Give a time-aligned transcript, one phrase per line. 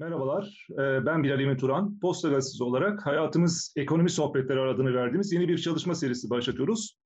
[0.00, 2.00] Merhabalar, e, ben Bilal Emin Turan.
[2.00, 6.96] Posta Gazetesi olarak Hayatımız Ekonomi Sohbetleri adını verdiğimiz yeni bir çalışma serisi başlatıyoruz.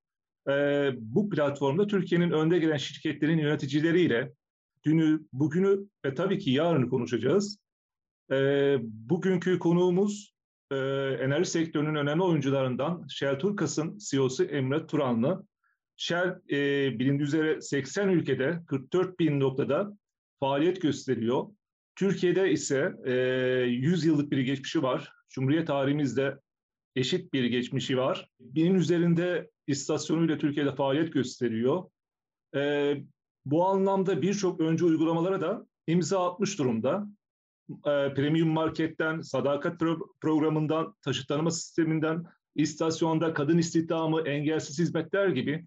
[0.48, 0.52] E,
[0.96, 4.32] bu platformda Türkiye'nin önde gelen şirketlerin yöneticileriyle
[4.84, 7.59] dünü, bugünü ve tabii ki yarını konuşacağız.
[8.30, 8.36] E,
[8.82, 10.34] bugünkü konuğumuz
[10.70, 15.46] enerji sektörünün önemli oyuncularından Shell Turkas'ın CEO'su Emre Turanlı.
[15.96, 16.40] Shell
[16.98, 19.98] bilindiği üzere 80 ülkede 44 bin noktada
[20.40, 21.47] faaliyet gösteriyor
[21.97, 23.12] Türkiye'de ise e,
[23.66, 25.12] 100 yıllık bir geçmişi var.
[25.29, 26.39] Cumhuriyet tarihimizde
[26.97, 28.29] eşit bir geçmişi var.
[28.41, 31.84] Binin üzerinde istasyonuyla Türkiye'de faaliyet gösteriyor.
[32.55, 32.95] E,
[33.45, 37.07] bu anlamda birçok önce uygulamalara da imza atmış durumda.
[37.70, 45.67] E, premium marketten, sadakat pro- programından, taşıt tanıma sisteminden, istasyonda kadın istihdamı, engelsiz hizmetler gibi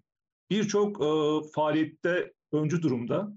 [0.50, 1.08] birçok e,
[1.54, 3.32] faaliyette öncü durumda.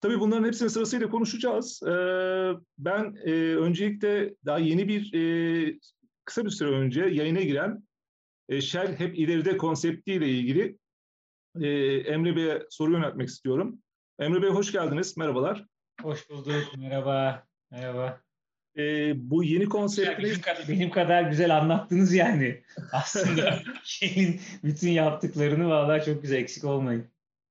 [0.00, 1.82] Tabii bunların hepsini sırasıyla konuşacağız.
[1.82, 5.78] Ee, ben e, öncelikle daha yeni bir e,
[6.24, 7.82] kısa bir süre önce yayına giren
[8.48, 10.78] e, Shell Hep İleride konseptiyle ilgili
[11.60, 13.78] e, Emre Bey'e soru yöneltmek istiyorum.
[14.18, 15.64] Emre Bey hoş geldiniz, merhabalar.
[16.02, 18.20] Hoş bulduk, merhaba, merhaba.
[18.78, 20.26] E, bu yeni konseptini...
[20.26, 22.62] Benim kadar, benim kadar güzel anlattınız yani.
[22.92, 27.06] Aslında şeyin bütün yaptıklarını vallahi çok güzel, eksik olmayın.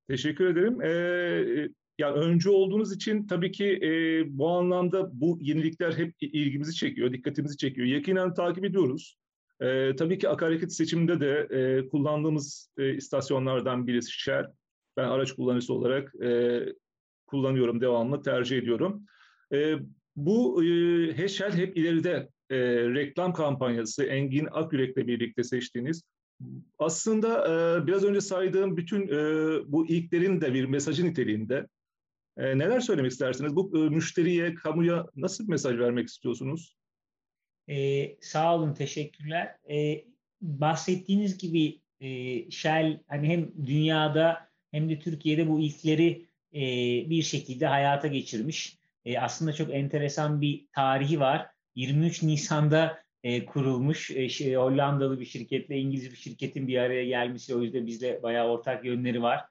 [0.07, 0.81] Teşekkür ederim.
[0.81, 1.69] Ee,
[2.00, 7.58] yani öncü olduğunuz için tabii ki e, bu anlamda bu yenilikler hep ilgimizi çekiyor, dikkatimizi
[7.58, 7.88] çekiyor.
[7.88, 9.17] Yakinen takip ediyoruz.
[9.61, 14.45] E, tabii ki akaryakıt seçiminde de e, kullandığımız e, istasyonlardan birisi Shell.
[14.97, 16.59] Ben araç kullanıcısı olarak e,
[17.25, 19.05] kullanıyorum, devamlı tercih ediyorum.
[19.53, 19.75] E,
[20.16, 22.58] bu e, Shell hep ileride e,
[22.94, 26.03] reklam kampanyası Engin Akyürek'le birlikte seçtiğiniz
[26.80, 29.17] aslında e, biraz önce saydığım bütün e,
[29.67, 31.67] bu ilklerin de bir mesajı niteliğinde
[32.39, 33.55] e, neler söylemek istersiniz?
[33.55, 36.75] Bu e, müşteriye, kamuya nasıl bir mesaj vermek istiyorsunuz?
[37.69, 39.55] Ee, sağ olun, teşekkürler.
[39.69, 40.05] Ee,
[40.41, 46.59] bahsettiğiniz gibi e, Shell hani hem dünyada hem de Türkiye'de bu ilkleri e,
[47.09, 48.77] bir şekilde hayata geçirmiş.
[49.05, 51.47] E, aslında çok enteresan bir tarihi var.
[51.75, 57.55] 23 Nisan'da e, kurulmuş e, şey, Hollandalı bir şirketle İngiliz bir şirketin bir araya gelmesi
[57.55, 59.45] o yüzden bizde bayağı ortak yönleri var.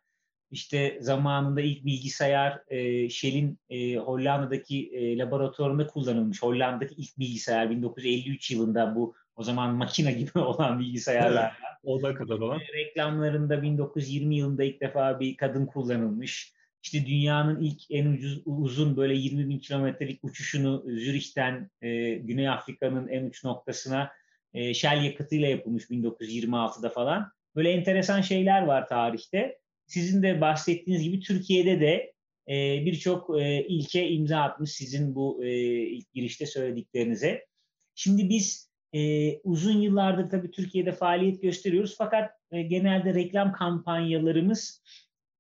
[0.51, 6.43] İşte zamanında ilk bilgisayar e, Shell'in e, Hollanda'daki e, laboratuvarında kullanılmış.
[6.43, 11.57] Hollanda'daki ilk bilgisayar 1953 yılında bu o zaman makine gibi olan bilgisayarlar.
[11.83, 12.61] o da kadar olan.
[12.61, 16.53] E, reklamlarında 1920 yılında ilk defa bir kadın kullanılmış.
[16.83, 23.09] İşte dünyanın ilk en ucuz uzun böyle 20 bin kilometrelik uçuşunu Zürih'ten e, Güney Afrika'nın
[23.09, 24.11] en uç noktasına
[24.55, 27.33] e, Shell yakıtıyla yapılmış 1926'da falan.
[27.57, 29.59] Böyle enteresan şeyler var tarihte
[29.89, 32.13] sizin de bahsettiğiniz gibi Türkiye'de de
[32.49, 35.51] e, birçok e, ilke imza atmış sizin bu e,
[35.83, 37.47] ilk girişte söylediklerinize.
[37.95, 44.83] Şimdi biz e, uzun yıllardır tabii Türkiye'de faaliyet gösteriyoruz fakat e, genelde reklam kampanyalarımız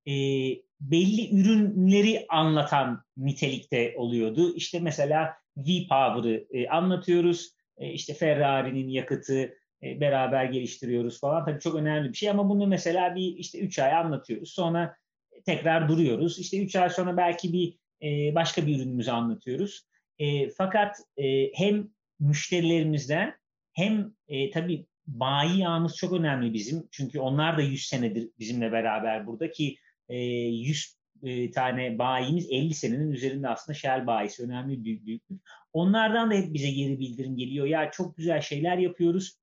[0.06, 0.12] e,
[0.80, 4.56] belli ürünleri anlatan nitelikte oluyordu.
[4.56, 7.50] İşte mesela V-Power'ı e, anlatıyoruz.
[7.78, 11.44] E, işte Ferrari'nin yakıtı, beraber geliştiriyoruz falan.
[11.44, 14.50] Tabii çok önemli bir şey ama bunu mesela bir işte 3 ay anlatıyoruz.
[14.50, 14.96] Sonra
[15.44, 16.38] tekrar duruyoruz.
[16.38, 19.82] İşte 3 ay sonra belki bir e, başka bir ürünümüzü anlatıyoruz.
[20.18, 20.96] E, fakat
[21.54, 21.88] hem
[22.20, 23.34] müşterilerimizden
[23.72, 24.12] hem
[24.52, 26.88] tabii bayi yağımız çok önemli bizim.
[26.90, 29.76] Çünkü onlar da 100 senedir bizimle beraber burada ki
[30.08, 30.98] 100
[31.54, 35.40] tane bayimiz 50 senenin üzerinde aslında Shell bayisi önemli büyük büyüklük.
[35.72, 37.66] Onlardan da hep bize geri bildirim geliyor.
[37.66, 39.38] Ya çok güzel şeyler yapıyoruz.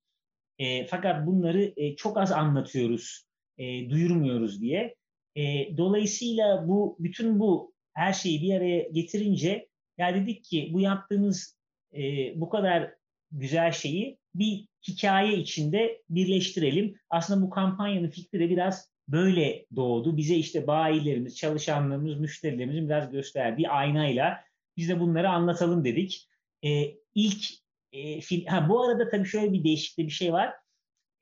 [0.60, 3.26] E, fakat bunları e, çok az anlatıyoruz,
[3.58, 4.96] e, duyurmuyoruz diye.
[5.36, 5.42] E,
[5.78, 9.68] dolayısıyla bu bütün bu her şeyi bir araya getirince
[9.98, 11.58] ya dedik ki bu yaptığımız
[11.94, 12.02] e,
[12.42, 12.94] bu kadar
[13.32, 16.96] güzel şeyi bir hikaye içinde birleştirelim.
[17.10, 20.18] Aslında bu kampanyanın fikri de biraz böyle doğdu.
[20.18, 24.44] Bize işte bayilerimiz, çalışanlarımız, müşterilerimizin biraz gösterdiği aynayla
[24.78, 26.30] biz de bunları anlatalım dedik.
[26.64, 27.46] E, ilk
[27.96, 30.54] e, fil, ha, bu arada tabii şöyle bir değişik bir şey var.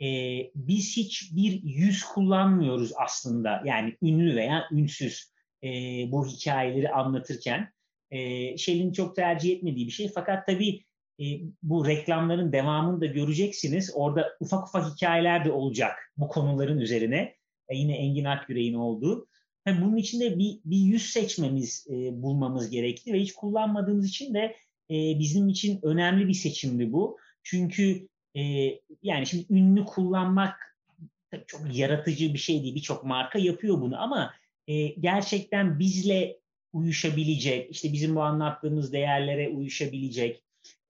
[0.01, 0.07] E,
[0.55, 3.61] biz hiçbir yüz kullanmıyoruz aslında.
[3.65, 5.33] Yani ünlü veya ünsüz
[5.63, 5.67] e,
[6.11, 7.69] bu hikayeleri anlatırken.
[8.11, 10.07] E, Shell'in çok tercih etmediği bir şey.
[10.15, 10.83] Fakat tabii
[11.19, 11.25] e,
[11.63, 13.91] bu reklamların devamını da göreceksiniz.
[13.95, 17.35] Orada ufak ufak hikayeler de olacak bu konuların üzerine.
[17.69, 19.27] E, yine Engin Akgüre'nin olduğu.
[19.67, 24.33] Yani bunun için de bir, bir yüz seçmemiz, e, bulmamız gerekti ve hiç kullanmadığımız için
[24.33, 24.55] de
[24.91, 27.17] e, bizim için önemli bir seçimdi bu.
[27.43, 28.41] Çünkü e,
[29.03, 30.77] yani şimdi ünlü kullanmak
[31.47, 32.75] çok yaratıcı bir şey değil.
[32.75, 34.33] Birçok marka yapıyor bunu ama
[34.67, 36.37] e, gerçekten bizle
[36.73, 40.43] uyuşabilecek, işte bizim bu anlattığımız değerlere uyuşabilecek,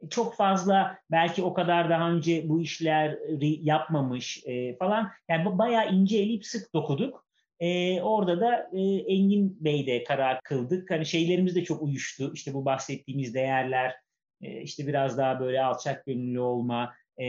[0.10, 5.12] çok fazla belki o kadar daha önce bu işleri yapmamış e, falan.
[5.30, 7.26] Yani bayağı ince elip sık dokuduk.
[7.60, 8.82] E, orada da e,
[9.14, 10.92] Engin Bey de karar kıldık.
[10.92, 12.32] Hani şeylerimiz de çok uyuştu.
[12.34, 13.96] İşte bu bahsettiğimiz değerler,
[14.42, 17.28] e, işte biraz daha böyle alçak gönüllü olma, e,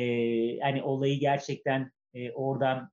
[0.58, 2.90] hani olayı gerçekten e, oradan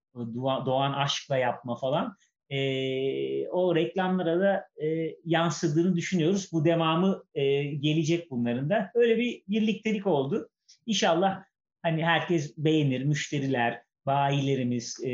[0.65, 2.15] doğan aşkla yapma falan
[2.51, 6.49] e, o reklamlara da e, yansıdığını düşünüyoruz.
[6.51, 8.91] Bu devamı e, gelecek bunların da.
[8.95, 10.49] Öyle bir birliktelik oldu.
[10.85, 11.43] İnşallah
[11.81, 15.11] hani herkes beğenir, müşteriler, bayilerimiz, e,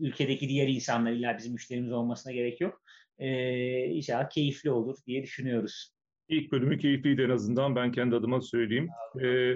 [0.00, 2.82] ülkedeki diğer insanlar illa bizim müşterimiz olmasına gerek yok.
[3.18, 5.92] E, inşallah keyifli olur diye düşünüyoruz.
[6.28, 8.88] İlk bölümü keyifliydi en azından ben kendi adıma söyleyeyim.
[9.22, 9.54] E,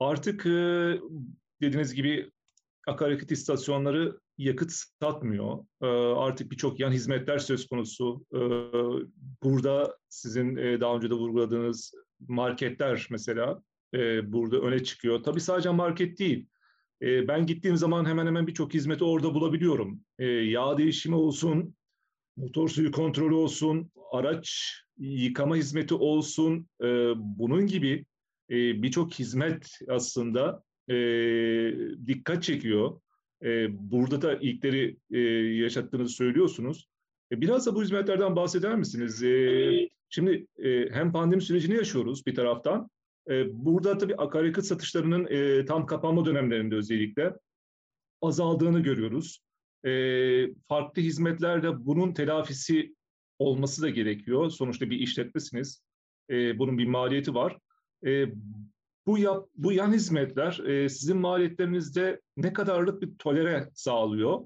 [0.00, 0.50] artık e,
[1.60, 2.30] dediğiniz gibi
[2.86, 4.72] akaryakıt istasyonları yakıt
[5.02, 5.58] satmıyor.
[5.82, 5.86] Ee,
[6.16, 8.24] artık birçok yan hizmetler söz konusu.
[8.34, 8.38] Ee,
[9.42, 11.92] burada sizin e, daha önce de vurguladığınız
[12.28, 13.62] marketler mesela
[13.94, 15.22] e, burada öne çıkıyor.
[15.22, 16.48] Tabii sadece market değil.
[17.02, 20.00] E, ben gittiğim zaman hemen hemen birçok hizmeti orada bulabiliyorum.
[20.44, 21.74] Yağ değişimi olsun,
[22.36, 26.68] motor suyu kontrolü olsun, araç yıkama hizmeti olsun.
[27.16, 28.04] Bunun gibi
[28.50, 30.62] birçok hizmet aslında
[32.06, 33.00] dikkat çekiyor.
[33.44, 35.18] E, burada da ilkleri e,
[35.62, 36.88] yaşattığınızı söylüyorsunuz.
[37.32, 39.22] E, biraz da bu hizmetlerden bahseder misiniz?
[39.22, 42.90] E, şimdi e, hem pandemi sürecini yaşıyoruz bir taraftan.
[43.28, 47.34] E, burada tabii akaryakıt satışlarının e, tam kapanma dönemlerinde özellikle
[48.22, 49.40] azaldığını görüyoruz.
[49.84, 49.90] E,
[50.68, 52.94] farklı hizmetlerle bunun telafisi
[53.38, 54.50] olması da gerekiyor.
[54.50, 55.82] Sonuçta bir işletmesiniz.
[56.30, 57.58] Bunun bir maliyeti var.
[59.06, 60.52] Bu, yap, bu yan hizmetler
[60.88, 64.40] sizin maliyetlerinizde ne kadarlık bir tolere sağlıyor?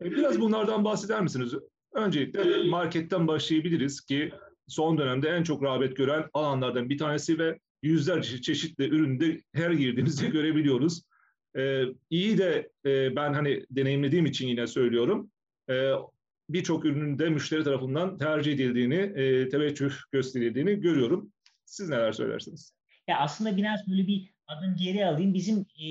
[0.00, 1.54] Biraz bunlardan bahseder misiniz?
[1.92, 4.32] Öncelikle marketten başlayabiliriz ki
[4.68, 10.26] son dönemde en çok rağbet gören alanlardan bir tanesi ve yüzlerce çeşitli üründe her girdiğimizde
[10.30, 11.02] görebiliyoruz.
[11.56, 15.30] Ee, iyi de e, ben hani deneyimlediğim için yine söylüyorum.
[15.70, 15.92] E,
[16.50, 21.32] Birçok ürünün de müşteri tarafından tercih edildiğini, e, teveccüh gösterildiğini görüyorum.
[21.64, 22.72] Siz neler söylersiniz?
[23.08, 25.34] Ya aslında biraz böyle bir adım geri alayım.
[25.34, 25.86] Bizim e,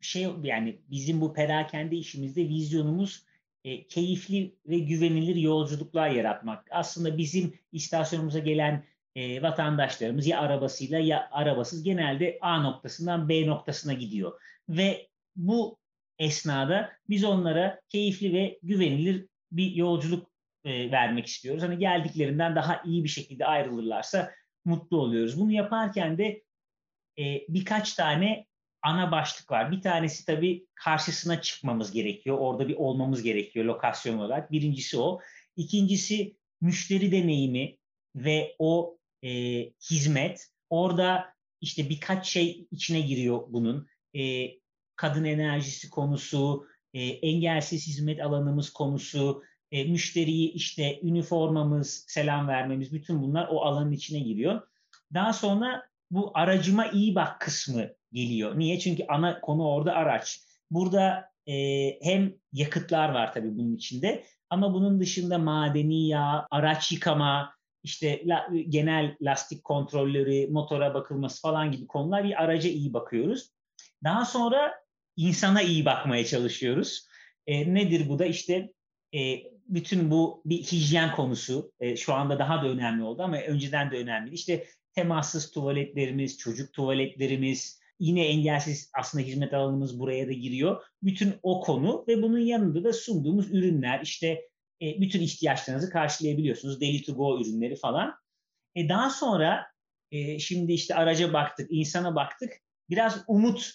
[0.00, 3.24] şey yani bizim bu perakende işimizde vizyonumuz
[3.64, 6.66] e, keyifli ve güvenilir yolculuklar yaratmak.
[6.70, 8.84] Aslında bizim istasyonumuza gelen
[9.14, 14.40] e, vatandaşlarımız ya arabasıyla ya arabasız genelde A noktasından B noktasına gidiyor.
[14.68, 15.78] Ve bu
[16.18, 20.30] esnada biz onlara keyifli ve güvenilir bir yolculuk
[20.64, 21.62] e, vermek istiyoruz.
[21.62, 24.32] Hani geldiklerinden daha iyi bir şekilde ayrılırlarsa
[24.64, 25.40] mutlu oluyoruz.
[25.40, 26.42] Bunu yaparken de
[27.18, 28.46] e, birkaç tane
[28.82, 29.72] ana başlık var.
[29.72, 32.38] Bir tanesi tabii karşısına çıkmamız gerekiyor.
[32.38, 34.52] Orada bir olmamız gerekiyor lokasyon olarak.
[34.52, 35.20] Birincisi o.
[35.56, 37.76] İkincisi müşteri deneyimi
[38.16, 39.30] ve o e,
[39.90, 40.48] hizmet.
[40.70, 43.86] Orada işte birkaç şey içine giriyor bunun.
[44.16, 44.50] E,
[44.96, 53.22] kadın enerjisi konusu, e, engelsiz hizmet alanımız konusu, e, müşteriyi işte üniformamız, selam vermemiz bütün
[53.22, 54.62] bunlar o alanın içine giriyor.
[55.14, 58.58] Daha sonra bu aracıma iyi bak kısmı geliyor.
[58.58, 58.78] Niye?
[58.78, 60.40] Çünkü ana konu orada araç.
[60.70, 61.54] Burada e,
[62.02, 67.54] hem yakıtlar var tabii bunun içinde ama bunun dışında madeni yağ, araç yıkama,
[67.84, 73.50] işte la, genel lastik kontrolleri, motora bakılması falan gibi konular bir araca iyi bakıyoruz.
[74.04, 74.74] Daha sonra
[75.16, 77.08] insana iyi bakmaya çalışıyoruz.
[77.46, 78.26] E, nedir bu da?
[78.26, 78.72] İşte
[79.14, 81.72] e, bütün bu bir hijyen konusu.
[81.80, 84.34] E, şu anda daha da önemli oldu ama önceden de önemliydi.
[84.34, 90.82] İşte temassız tuvaletlerimiz, çocuk tuvaletlerimiz, yine engelsiz aslında hizmet alanımız buraya da giriyor.
[91.02, 94.48] Bütün o konu ve bunun yanında da sunduğumuz ürünler işte
[94.84, 96.80] e, bütün ihtiyaçlarınızı karşılayabiliyorsunuz.
[96.80, 98.14] Daily to go ürünleri falan.
[98.74, 99.66] E, daha sonra
[100.10, 102.52] e, şimdi işte araca baktık, insana baktık.
[102.90, 103.70] Biraz umut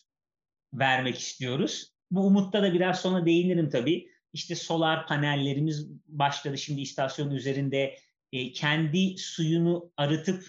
[0.74, 1.94] vermek istiyoruz.
[2.12, 4.10] Bu umutta da biraz sonra değinirim tabii.
[4.34, 7.96] İşte solar panellerimiz başladı şimdi istasyonun üzerinde.
[8.32, 10.44] E, kendi suyunu arıtıp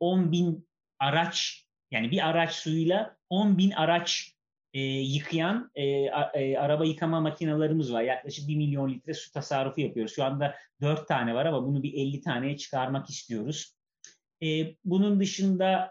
[0.00, 4.32] 10 e, bin araç yani bir araç suyuyla 10 bin araç
[4.72, 8.02] e, yıkayan e, a, e, araba yıkama makinalarımız var.
[8.02, 10.14] Yaklaşık 1 milyon litre su tasarrufu yapıyoruz.
[10.14, 13.74] Şu anda 4 tane var ama bunu bir 50 taneye çıkarmak istiyoruz.
[14.42, 15.90] E, bunun dışında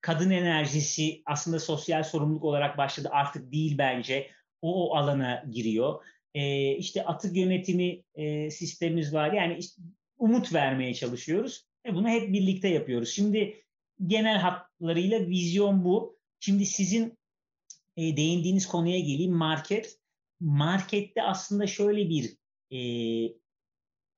[0.00, 3.08] kadın enerjisi aslında sosyal sorumluluk olarak başladı.
[3.12, 4.30] Artık değil bence.
[4.62, 6.04] O, o alana giriyor.
[6.34, 9.32] E, işte atık yönetimi e, sistemimiz var.
[9.32, 9.82] Yani işte
[10.18, 11.66] umut vermeye çalışıyoruz.
[11.86, 13.08] Ve bunu hep birlikte yapıyoruz.
[13.08, 13.62] Şimdi
[14.06, 16.18] genel hatlarıyla vizyon bu.
[16.40, 17.18] Şimdi sizin
[17.98, 19.98] e, değindiğiniz konuya geleyim market.
[20.40, 22.36] Markette aslında şöyle bir
[22.70, 22.80] e,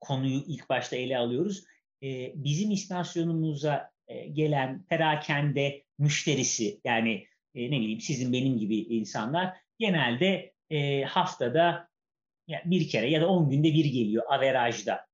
[0.01, 1.65] konuyu ilk başta ele alıyoruz.
[2.03, 9.57] e, bizim istasyonumuza e, gelen perakende müşterisi yani e, ne bileyim sizin benim gibi insanlar
[9.79, 11.89] genelde e, haftada
[12.65, 15.07] bir kere ya da 10 günde bir geliyor averajda.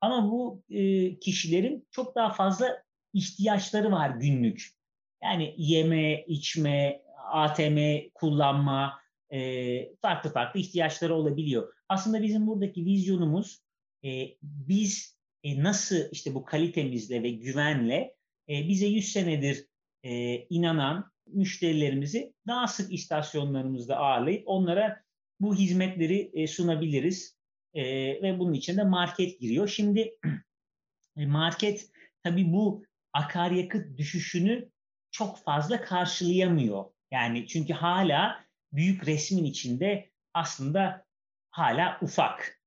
[0.00, 2.82] Ama bu e, kişilerin çok daha fazla
[3.12, 4.68] ihtiyaçları var günlük.
[5.22, 7.78] Yani yeme, içme, ATM
[8.14, 9.00] kullanma,
[9.30, 11.72] e, farklı farklı ihtiyaçları olabiliyor.
[11.88, 13.62] Aslında bizim buradaki vizyonumuz
[14.04, 18.14] e, biz e, nasıl işte bu kalitemizle ve güvenle
[18.48, 19.66] e, bize 100 senedir
[20.02, 25.04] e, inanan müşterilerimizi daha sık istasyonlarımızda ağırlayıp onlara
[25.40, 27.36] bu hizmetleri e, sunabiliriz.
[27.74, 27.82] E,
[28.22, 29.68] ve bunun için de market giriyor.
[29.68, 30.14] Şimdi
[31.16, 31.90] e, market
[32.22, 34.70] tabii bu akaryakıt düşüşünü
[35.10, 36.84] çok fazla karşılayamıyor.
[37.14, 41.04] Yani çünkü hala büyük resmin içinde aslında
[41.50, 42.60] hala ufak.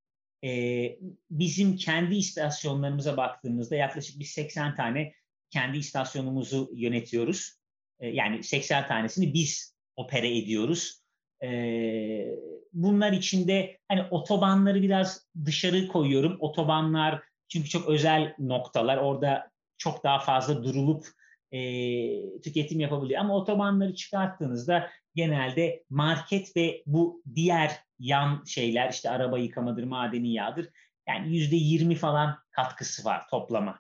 [0.44, 0.98] Ee,
[1.32, 5.14] bizim kendi istasyonlarımıza baktığımızda yaklaşık bir 80 tane
[5.50, 7.54] kendi istasyonumuzu yönetiyoruz.
[8.00, 11.02] Ee, yani 80 tanesini biz opere ediyoruz.
[11.44, 12.28] Ee,
[12.74, 16.38] bunlar içinde hani otobanları biraz dışarı koyuyorum.
[16.40, 18.98] Otobanlar çünkü çok özel noktalar.
[18.98, 21.08] Orada çok daha fazla durulup
[21.52, 23.22] e, tüketim yapabiliyor.
[23.22, 30.70] Ama otobanları çıkarttığınızda genelde market ve bu diğer yan şeyler işte araba yıkamadır, madeni yağdır.
[31.08, 33.80] Yani yüzde yirmi falan katkısı var toplama.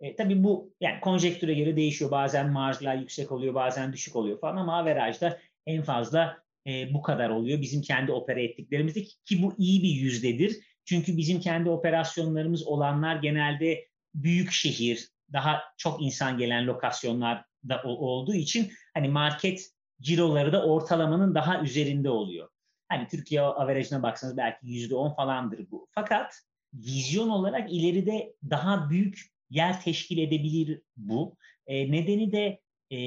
[0.00, 2.10] E, tabii bu yani konjektüre göre değişiyor.
[2.10, 7.30] Bazen marjlar yüksek oluyor, bazen düşük oluyor falan ama averajda en fazla e, bu kadar
[7.30, 7.60] oluyor.
[7.60, 10.56] Bizim kendi opera ettiklerimizde ki bu iyi bir yüzdedir.
[10.84, 18.72] Çünkü bizim kendi operasyonlarımız olanlar genelde büyük şehir, daha çok insan gelen lokasyonlarda olduğu için
[18.94, 22.48] hani market ciroları da ortalamanın daha üzerinde oluyor.
[22.88, 25.88] Hani Türkiye averajına baksanız belki yüzde on falandır bu.
[25.90, 26.34] Fakat
[26.74, 31.36] vizyon olarak ileride daha büyük yer teşkil edebilir bu.
[31.66, 32.60] E, nedeni de
[32.96, 32.98] e,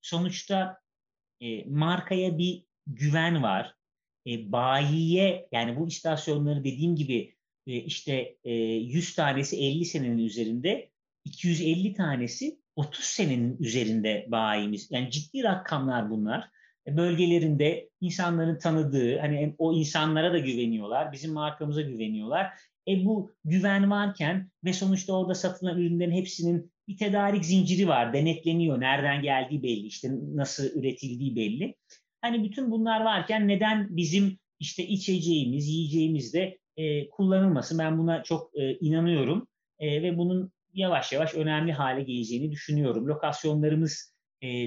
[0.00, 0.78] sonuçta
[1.40, 3.74] e, markaya bir güven var.
[4.26, 10.90] E, bayiye yani bu istasyonları dediğim gibi e, işte e, 100 tanesi 50 senenin üzerinde
[11.26, 14.88] 250 tanesi 30 senenin üzerinde bayimiz.
[14.90, 16.50] Yani ciddi rakamlar bunlar.
[16.86, 22.46] E, bölgelerinde insanların tanıdığı, hani o insanlara da güveniyorlar, bizim markamıza güveniyorlar.
[22.88, 28.80] E bu güven varken ve sonuçta orada satılan ürünlerin hepsinin bir tedarik zinciri var, denetleniyor,
[28.80, 31.74] nereden geldiği belli, işte nasıl üretildiği belli.
[32.22, 37.78] Hani bütün bunlar varken neden bizim işte içeceğimiz, yiyeceğimiz de e, kullanılmasın?
[37.78, 43.06] Ben buna çok e, inanıyorum e, ve bunun yavaş yavaş önemli hale geleceğini düşünüyorum.
[43.06, 44.66] Lokasyonlarımız e,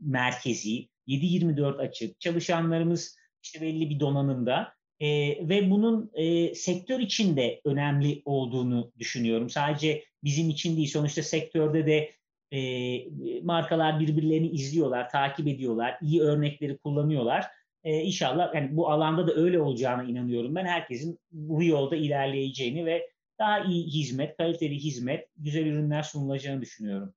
[0.00, 5.08] merkezi, 7-24 açık, çalışanlarımız işte belli bir donanımda e,
[5.48, 9.50] ve bunun e, sektör içinde önemli olduğunu düşünüyorum.
[9.50, 12.10] Sadece bizim için değil, sonuçta sektörde de
[12.52, 17.46] e, markalar birbirlerini izliyorlar, takip ediyorlar, iyi örnekleri kullanıyorlar.
[17.84, 20.64] E, inşallah yani bu alanda da öyle olacağına inanıyorum ben.
[20.64, 23.08] Herkesin bu yolda ilerleyeceğini ve
[23.38, 27.14] daha iyi hizmet, kaliteli hizmet, güzel ürünler sunulacağını düşünüyorum.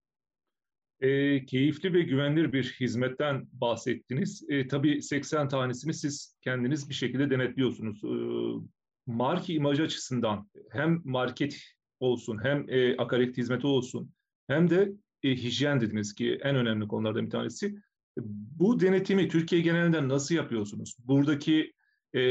[1.00, 4.46] E, keyifli ve güvenilir bir hizmetten bahsettiniz.
[4.50, 8.04] E, tabii 80 tanesini siz kendiniz bir şekilde denetliyorsunuz.
[8.04, 8.14] E,
[9.06, 11.62] marka imaj açısından hem market
[12.00, 14.14] olsun hem e, akaryakıt hizmeti olsun
[14.48, 14.92] hem de
[15.24, 17.76] e, hijyen dediniz ki en önemli konulardan bir tanesi.
[18.18, 20.96] Bu denetimi Türkiye genelinde nasıl yapıyorsunuz?
[21.00, 21.74] Buradaki
[22.14, 22.22] e,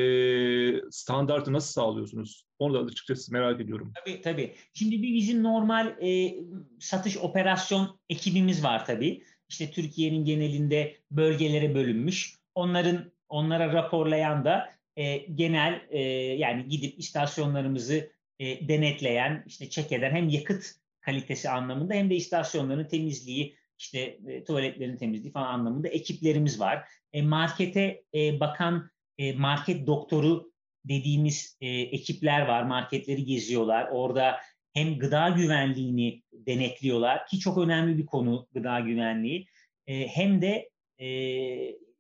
[0.91, 2.45] standartı nasıl sağlıyorsunuz?
[2.59, 3.93] Onu da açıkçası merak ediyorum.
[4.05, 4.55] Tabii tabii.
[4.75, 6.35] Şimdi bir bizim normal e,
[6.79, 9.23] satış operasyon ekibimiz var tabii.
[9.49, 12.35] İşte Türkiye'nin genelinde bölgelere bölünmüş.
[12.55, 16.01] Onların onlara raporlayan da e, genel e,
[16.39, 22.89] yani gidip istasyonlarımızı e, denetleyen, işte çek eden hem yakıt kalitesi anlamında hem de istasyonların
[22.89, 26.89] temizliği, işte e, tuvaletlerin temizliği falan anlamında ekiplerimiz var.
[27.13, 30.53] E, markete e, bakan e, market doktoru
[30.85, 32.63] dediğimiz e, ekipler var.
[32.63, 33.89] Marketleri geziyorlar.
[33.93, 34.37] Orada
[34.73, 39.47] hem gıda güvenliğini denetliyorlar ki çok önemli bir konu gıda güvenliği.
[39.87, 41.09] E, hem de e,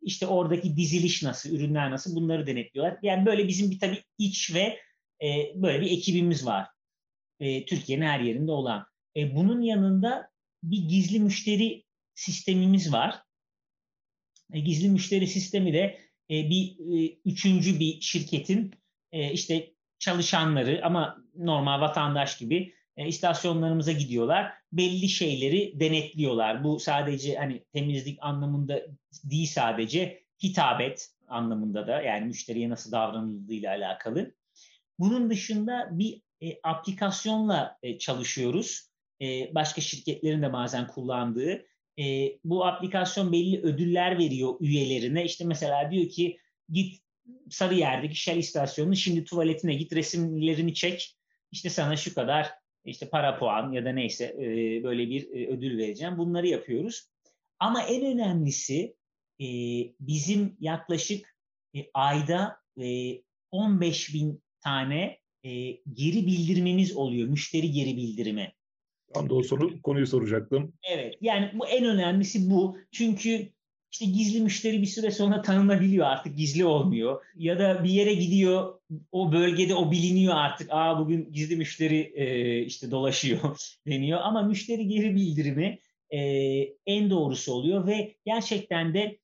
[0.02, 2.98] işte oradaki diziliş nasıl, ürünler nasıl bunları denetliyorlar.
[3.02, 4.78] Yani böyle bizim bir tabii iç ve
[5.22, 6.66] e, böyle bir ekibimiz var.
[7.40, 8.86] E, Türkiye'nin her yerinde olan.
[9.16, 10.30] E, bunun yanında
[10.62, 11.84] bir gizli müşteri
[12.14, 13.22] sistemimiz var.
[14.52, 18.74] E, gizli müşteri sistemi de bir e, üçüncü bir şirketin
[19.12, 24.52] e, işte çalışanları ama normal vatandaş gibi e, istasyonlarımıza gidiyorlar.
[24.72, 26.64] Belli şeyleri denetliyorlar.
[26.64, 28.82] Bu sadece hani temizlik anlamında
[29.24, 34.34] değil sadece hitabet anlamında da yani müşteriye nasıl davranıldığıyla alakalı.
[34.98, 38.90] Bunun dışında bir e, aplikasyonla e, çalışıyoruz.
[39.22, 41.66] E, başka şirketlerin de bazen kullandığı.
[41.98, 45.24] E, bu aplikasyon belli ödüller veriyor üyelerine.
[45.24, 47.02] İşte mesela diyor ki git
[47.50, 51.16] Sarıyer'deki Shell istasyonunun şimdi tuvaletine git resimlerini çek.
[51.52, 52.50] İşte sana şu kadar
[52.84, 54.44] işte para puan ya da neyse e,
[54.84, 56.18] böyle bir e, ödül vereceğim.
[56.18, 57.08] Bunları yapıyoruz.
[57.58, 58.96] Ama en önemlisi
[59.40, 59.46] e,
[60.00, 61.36] bizim yaklaşık
[61.94, 62.56] ayda
[63.50, 65.18] 15 bin tane
[65.92, 67.28] geri bildirimimiz oluyor.
[67.28, 68.52] Müşteri geri bildirimi.
[69.14, 70.72] Tam da o soru, konuyu soracaktım.
[70.82, 71.14] Evet.
[71.20, 72.78] Yani bu en önemlisi bu.
[72.92, 73.52] Çünkü
[73.92, 77.24] işte gizli müşteri bir süre sonra tanınabiliyor artık gizli olmuyor.
[77.36, 78.80] Ya da bir yere gidiyor
[79.12, 80.68] o bölgede o biliniyor artık.
[80.70, 83.40] Aa bugün gizli müşteri e, işte dolaşıyor
[83.86, 84.20] deniyor.
[84.22, 85.78] Ama müşteri geri bildirimi
[86.10, 86.18] e,
[86.86, 89.18] en doğrusu oluyor ve gerçekten de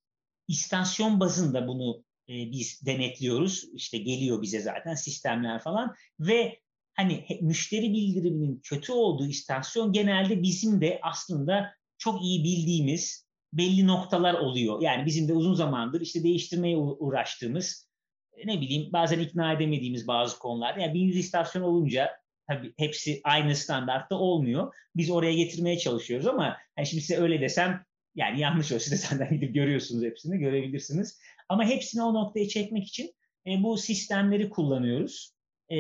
[0.48, 3.64] istasyon bazında bunu e, biz denetliyoruz.
[3.74, 6.58] İşte geliyor bize zaten sistemler falan ve
[6.96, 14.34] hani müşteri bildiriminin kötü olduğu istasyon genelde bizim de aslında çok iyi bildiğimiz belli noktalar
[14.34, 14.82] oluyor.
[14.82, 17.88] Yani bizim de uzun zamandır işte değiştirmeye uğraştığımız
[18.36, 20.76] e, ne bileyim bazen ikna edemediğimiz bazı konular.
[20.76, 22.10] Yani 1100 istasyon olunca
[22.48, 24.74] tabii hepsi aynı standartta olmuyor.
[24.96, 27.84] Biz oraya getirmeye çalışıyoruz ama yani şimdi size öyle desem
[28.14, 31.20] yani yanlış olsa da senden gidip görüyorsunuz hepsini, görebilirsiniz.
[31.48, 33.14] Ama hepsini o noktaya çekmek için
[33.46, 35.32] e, bu sistemleri kullanıyoruz.
[35.70, 35.76] E,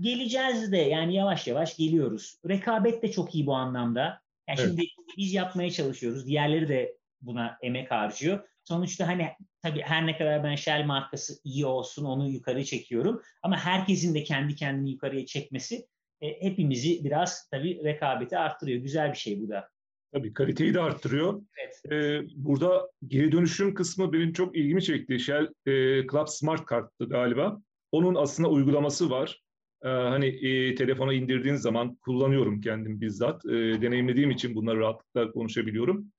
[0.00, 2.38] geleceğiz de yani yavaş yavaş geliyoruz.
[2.48, 4.22] Rekabet de çok iyi bu anlamda.
[4.48, 4.68] Yani evet.
[4.68, 4.82] şimdi
[5.16, 6.26] biz yapmaya çalışıyoruz.
[6.26, 8.48] Diğerleri de buna emek harcıyor.
[8.64, 9.28] Sonuçta hani
[9.62, 13.22] tabii her ne kadar ben Shell markası iyi olsun onu yukarı çekiyorum.
[13.42, 15.86] Ama herkesin de kendi kendini yukarıya çekmesi
[16.20, 18.82] e, hepimizi biraz tabii rekabeti arttırıyor.
[18.82, 19.68] Güzel bir şey bu da.
[20.12, 21.42] Tabii kaliteyi de arttırıyor.
[21.62, 21.92] Evet.
[21.92, 25.18] Ee, burada geri dönüşüm kısmı benim çok ilgimi çekti.
[25.18, 25.72] Shell e,
[26.06, 27.60] Club Smart Kart'tı galiba.
[27.92, 29.42] Onun aslında uygulaması var.
[29.84, 33.44] Ee, hani e, telefona indirdiğin zaman kullanıyorum kendim bizzat.
[33.46, 33.50] E,
[33.82, 36.12] deneyimlediğim için bunları rahatlıkla konuşabiliyorum.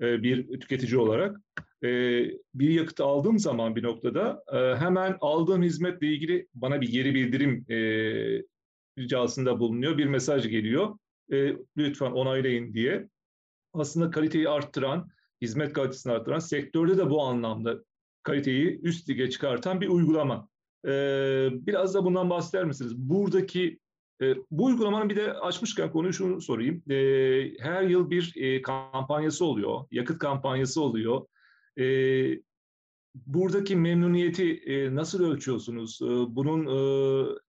[0.00, 1.40] E, bir tüketici olarak.
[1.84, 1.88] E,
[2.54, 7.64] bir yakıt aldığım zaman bir noktada e, hemen aldığım hizmetle ilgili bana bir geri bildirim
[7.70, 7.76] e,
[8.98, 9.98] ricasında bulunuyor.
[9.98, 10.98] Bir mesaj geliyor.
[11.32, 13.08] E, lütfen onaylayın diye.
[13.72, 15.08] Aslında kaliteyi arttıran,
[15.42, 17.84] hizmet kalitesini arttıran, sektörde de bu anlamda
[18.22, 20.48] kaliteyi üst lige çıkartan bir uygulama.
[20.86, 22.96] Ee, biraz da bundan bahseder misiniz?
[22.96, 23.78] Buradaki
[24.22, 26.82] e, bu uygulamanın bir de açmışken konuyu şunu sorayım.
[26.90, 26.96] E,
[27.58, 31.26] her yıl bir e, kampanyası oluyor, yakıt kampanyası oluyor.
[31.78, 31.84] E,
[33.14, 36.02] buradaki memnuniyeti e, nasıl ölçüyorsunuz?
[36.02, 36.78] E, bunun e,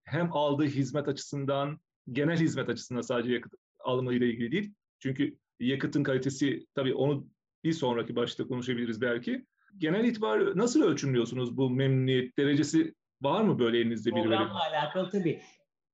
[0.04, 1.80] hem aldığı hizmet açısından,
[2.12, 4.74] genel hizmet açısından sadece yakıt alımı ile ilgili değil.
[5.00, 7.28] Çünkü yakıtın kalitesi tabii onu
[7.64, 9.46] bir sonraki başta konuşabiliriz belki.
[9.78, 12.94] Genel itibar nasıl ölçümlüyorsunuz bu memnuniyet derecesi
[13.26, 14.22] Var mı böyle elinizde bir?
[14.22, 15.42] Programla alakalı tabii.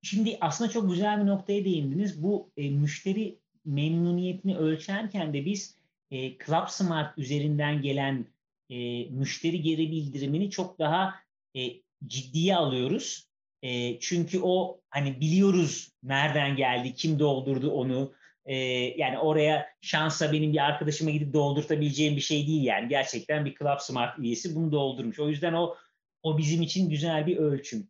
[0.01, 2.23] Şimdi aslında çok güzel bir noktaya değindiniz.
[2.23, 5.77] Bu e, müşteri memnuniyetini ölçerken de biz
[6.11, 8.25] e, Club Smart üzerinden gelen
[8.69, 11.15] e, müşteri geri bildirimini çok daha
[11.55, 11.61] e,
[12.07, 13.27] ciddiye alıyoruz.
[13.63, 18.13] E, çünkü o hani biliyoruz nereden geldi, kim doldurdu onu.
[18.45, 18.55] E,
[18.97, 22.87] yani oraya şansa benim bir arkadaşıma gidip doldurtabileceğim bir şey değil yani.
[22.89, 25.19] Gerçekten bir Club Smart üyesi bunu doldurmuş.
[25.19, 25.75] O yüzden o
[26.23, 27.89] o bizim için güzel bir ölçüm.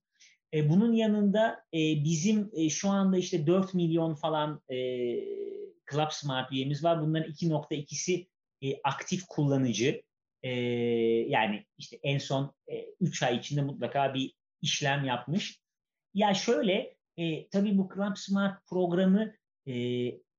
[0.54, 4.76] E, bunun yanında e, bizim e, şu anda işte 4 milyon falan e,
[5.92, 7.02] Club Smart üyemiz var.
[7.02, 8.28] Bunların 2.2'si
[8.64, 10.02] e, aktif kullanıcı.
[10.44, 10.50] E,
[11.30, 15.62] yani işte en son e, 3 ay içinde mutlaka bir işlem yapmış.
[16.14, 19.34] Ya şöyle, e, tabii bu Club Smart programı
[19.66, 19.74] e,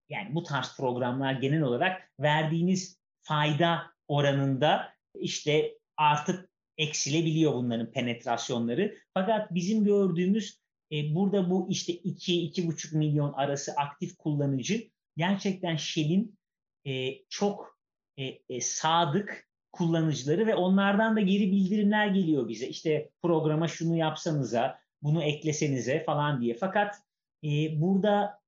[0.09, 8.99] yani bu tarz programlar genel olarak verdiğiniz fayda oranında işte artık eksilebiliyor bunların penetrasyonları.
[9.15, 10.61] Fakat bizim gördüğümüz
[10.93, 16.39] e, burada bu işte 2-2,5 milyon arası aktif kullanıcı gerçekten Shell'in
[16.87, 17.79] e, çok
[18.17, 22.69] e, e, sadık kullanıcıları ve onlardan da geri bildirimler geliyor bize.
[22.69, 26.57] İşte programa şunu yapsanıza, bunu eklesenize falan diye.
[26.61, 26.97] Fakat
[27.45, 28.41] e, burada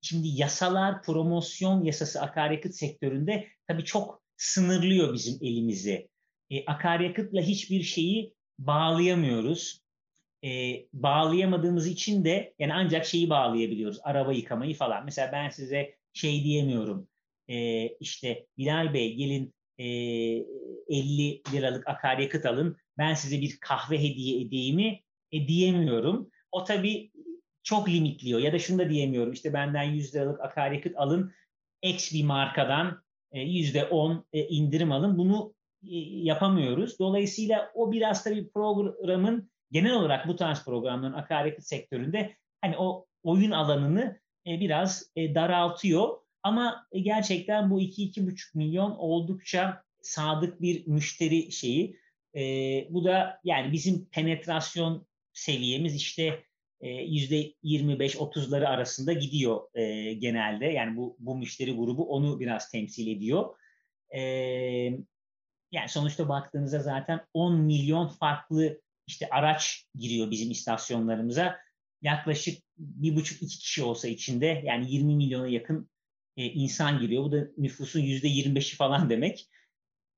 [0.00, 6.08] şimdi yasalar, promosyon yasası akaryakıt sektöründe tabii çok sınırlıyor bizim elimizi
[6.50, 9.82] e, akaryakıtla hiçbir şeyi bağlayamıyoruz.
[10.44, 13.98] E, bağlayamadığımız için de yani ancak şeyi bağlayabiliyoruz.
[14.02, 15.04] Araba yıkamayı falan.
[15.04, 17.08] Mesela ben size şey diyemiyorum.
[17.48, 22.76] E, işte Bilal Bey gelin e, 50 liralık akaryakıt alın.
[22.98, 25.00] Ben size bir kahve hediye edeyimi
[25.32, 26.30] e, diyemiyorum.
[26.52, 27.10] O tabii
[27.62, 28.40] çok limitliyor.
[28.40, 29.32] Ya da şunu da diyemiyorum.
[29.32, 31.32] İşte benden 100 liralık akaryakıt alın.
[31.82, 35.18] X bir markadan %10 e, indirim alın.
[35.18, 36.98] Bunu yapamıyoruz.
[36.98, 43.50] Dolayısıyla o biraz tabii programın genel olarak bu tarz programların akaryakıt sektöründe hani o oyun
[43.50, 46.08] alanını e, biraz e, daraltıyor.
[46.42, 51.96] Ama e, gerçekten bu 2-2,5 milyon oldukça sadık bir müşteri şeyi.
[52.36, 52.42] E,
[52.90, 56.44] bu da yani bizim penetrasyon seviyemiz işte
[56.82, 60.66] yüzde 25-30'ları arasında gidiyor e, genelde.
[60.66, 63.54] Yani bu, bu müşteri grubu onu biraz temsil ediyor.
[65.72, 71.58] Yani sonuçta baktığınızda zaten 10 milyon farklı işte araç giriyor bizim istasyonlarımıza.
[72.02, 75.90] Yaklaşık bir buçuk iki kişi olsa içinde yani 20 milyona yakın
[76.36, 77.24] e, insan giriyor.
[77.24, 79.48] Bu da nüfusun yüzde 25'i falan demek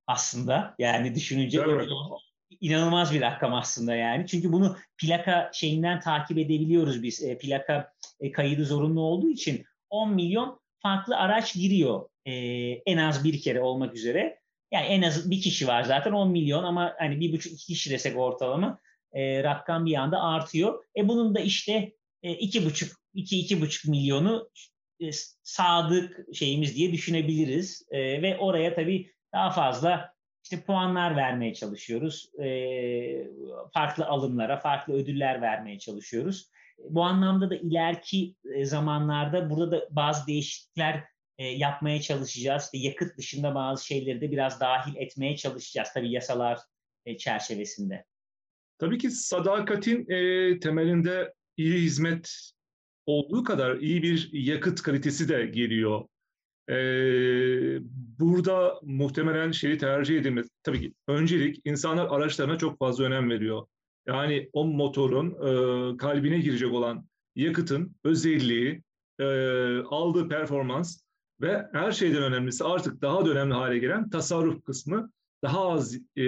[0.06, 0.74] aslında.
[0.78, 1.58] Yani düşününce
[2.60, 4.26] inanılmaz bir rakam aslında yani.
[4.26, 7.22] Çünkü bunu plaka şeyinden takip edebiliyoruz biz.
[7.22, 12.32] E, plaka e, kaydı zorunlu olduğu için 10 milyon farklı araç giriyor e,
[12.86, 14.39] en az bir kere olmak üzere.
[14.70, 17.90] Yani en az bir kişi var zaten 10 milyon ama hani bir buçuk iki kişi
[17.90, 18.80] desek ortalama
[19.12, 20.84] e, rakam bir anda artıyor.
[20.96, 24.50] E bunun da işte e, iki buçuk iki iki buçuk milyonu
[25.00, 25.10] e,
[25.42, 32.30] sadık şeyimiz diye düşünebiliriz e, ve oraya tabii daha fazla işte puanlar vermeye çalışıyoruz.
[32.42, 32.48] E,
[33.74, 36.50] farklı alımlara, farklı ödüller vermeye çalışıyoruz.
[36.78, 41.04] Bu anlamda da ileriki e, zamanlarda burada da bazı değişiklikler
[41.40, 42.64] e, yapmaya çalışacağız.
[42.64, 46.58] İşte yakıt dışında bazı şeyleri de biraz dahil etmeye çalışacağız tabii yasalar
[47.06, 48.04] e, çerçevesinde.
[48.78, 52.52] Tabii ki sadakatin e, temelinde iyi hizmet
[53.06, 56.04] olduğu kadar iyi bir yakıt kalitesi de geliyor.
[58.18, 60.48] Burada muhtemelen şeyi tercih edilmez.
[60.62, 63.66] Tabii ki öncelik insanlar araçlarına çok fazla önem veriyor.
[64.06, 65.30] Yani o motorun
[65.96, 68.82] kalbine girecek olan yakıtın özelliği,
[69.90, 71.00] aldığı performans
[71.40, 75.10] ve her şeyden önemlisi artık daha da önemli hale gelen tasarruf kısmı
[75.42, 76.24] daha az e,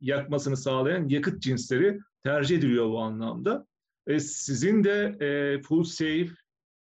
[0.00, 3.66] yakmasını sağlayan yakıt cinsleri tercih ediliyor bu anlamda.
[4.06, 6.28] E, sizin de e, Full Safe,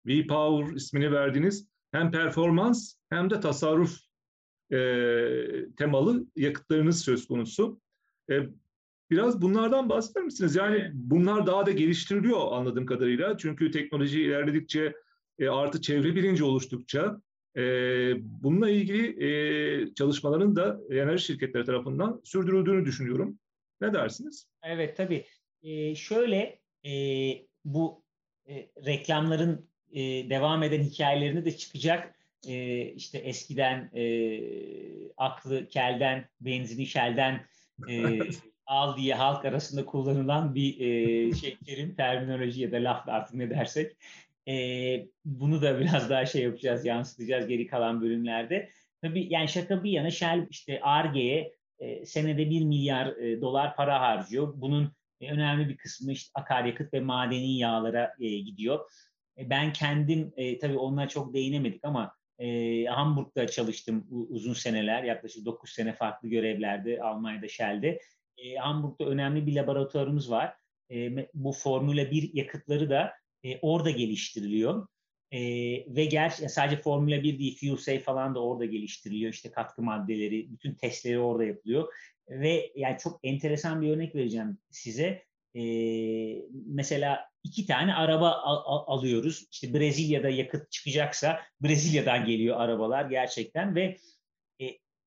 [0.05, 3.99] V-Power ismini verdiğiniz hem performans hem de tasarruf
[4.71, 4.77] e,
[5.77, 7.81] temalı yakıtlarınız söz konusu.
[8.31, 8.39] E,
[9.11, 10.55] biraz bunlardan bahseder misiniz?
[10.55, 13.37] Yani bunlar daha da geliştiriliyor anladığım kadarıyla.
[13.37, 14.93] Çünkü teknoloji ilerledikçe,
[15.39, 17.21] e, artı çevre bilinci oluştukça
[17.57, 17.61] e,
[18.19, 23.39] bununla ilgili e, çalışmaların da enerji şirketleri tarafından sürdürüldüğünü düşünüyorum.
[23.81, 24.47] Ne dersiniz?
[24.63, 25.25] Evet tabii.
[25.63, 26.91] E, şöyle e,
[27.65, 28.03] bu
[28.49, 32.15] e, reklamların e, devam eden hikayelerini de çıkacak.
[32.47, 34.03] E, işte eskiden e,
[35.17, 37.45] aklı kelden, benzini şelden
[37.89, 38.19] e,
[38.65, 43.49] al diye halk arasında kullanılan bir e, şey terim, terminoloji ya da laf artık ne
[43.49, 43.97] dersek.
[44.47, 48.69] E, bunu da biraz daha şey yapacağız, yansıtacağız geri kalan bölümlerde.
[49.01, 54.01] Tabii yani şaka bir yana Shell işte ARGE'ye e, senede 1 milyar e, dolar para
[54.01, 54.53] harcıyor.
[54.55, 58.91] Bunun e, önemli bir kısmı işte akaryakıt ve madeni yağlara e, gidiyor.
[59.37, 65.45] E, ben kendim e, tabii onlara çok değinemedik ama e, Hamburg'da çalıştım uzun seneler, yaklaşık
[65.45, 67.99] 9 sene farklı görevlerde Almanya'da Shell'de.
[68.37, 70.53] E, Hamburg'da önemli bir laboratuvarımız var.
[70.91, 73.13] E, bu Formula 1 yakıtları da
[73.45, 74.87] e, orada geliştiriliyor.
[75.31, 75.39] E,
[75.95, 79.33] ve gerçi sadece Formula 1 değil, Fuel Safe falan da orada geliştiriliyor.
[79.33, 81.93] İşte katkı maddeleri, bütün testleri orada yapılıyor.
[82.29, 85.23] Ve yani çok enteresan bir örnek vereceğim size.
[85.55, 85.61] E,
[86.65, 89.47] mesela iki tane araba al- al- alıyoruz.
[89.51, 93.97] İşte Brezilya'da yakıt çıkacaksa Brezilya'dan geliyor arabalar gerçekten ve
[94.61, 94.65] e,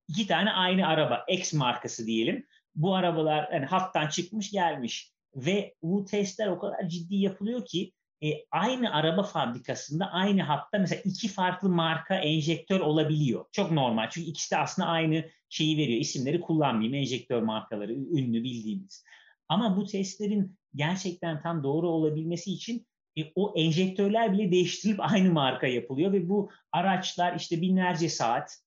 [0.08, 2.46] iki tane aynı araba X markası diyelim.
[2.74, 8.44] Bu arabalar yani hattan çıkmış gelmiş ve bu testler o kadar ciddi yapılıyor ki e,
[8.50, 13.44] aynı araba fabrikasında aynı hatta mesela iki farklı marka enjektör olabiliyor.
[13.52, 16.00] Çok normal çünkü ikisi de aslında aynı şeyi veriyor.
[16.00, 19.04] İsimleri kullanmayayım enjektör markaları ünlü bildiğimiz.
[19.48, 22.86] Ama bu testlerin gerçekten tam doğru olabilmesi için
[23.18, 28.58] e, o enjektörler bile değiştirilip aynı marka yapılıyor ve bu araçlar işte binlerce saat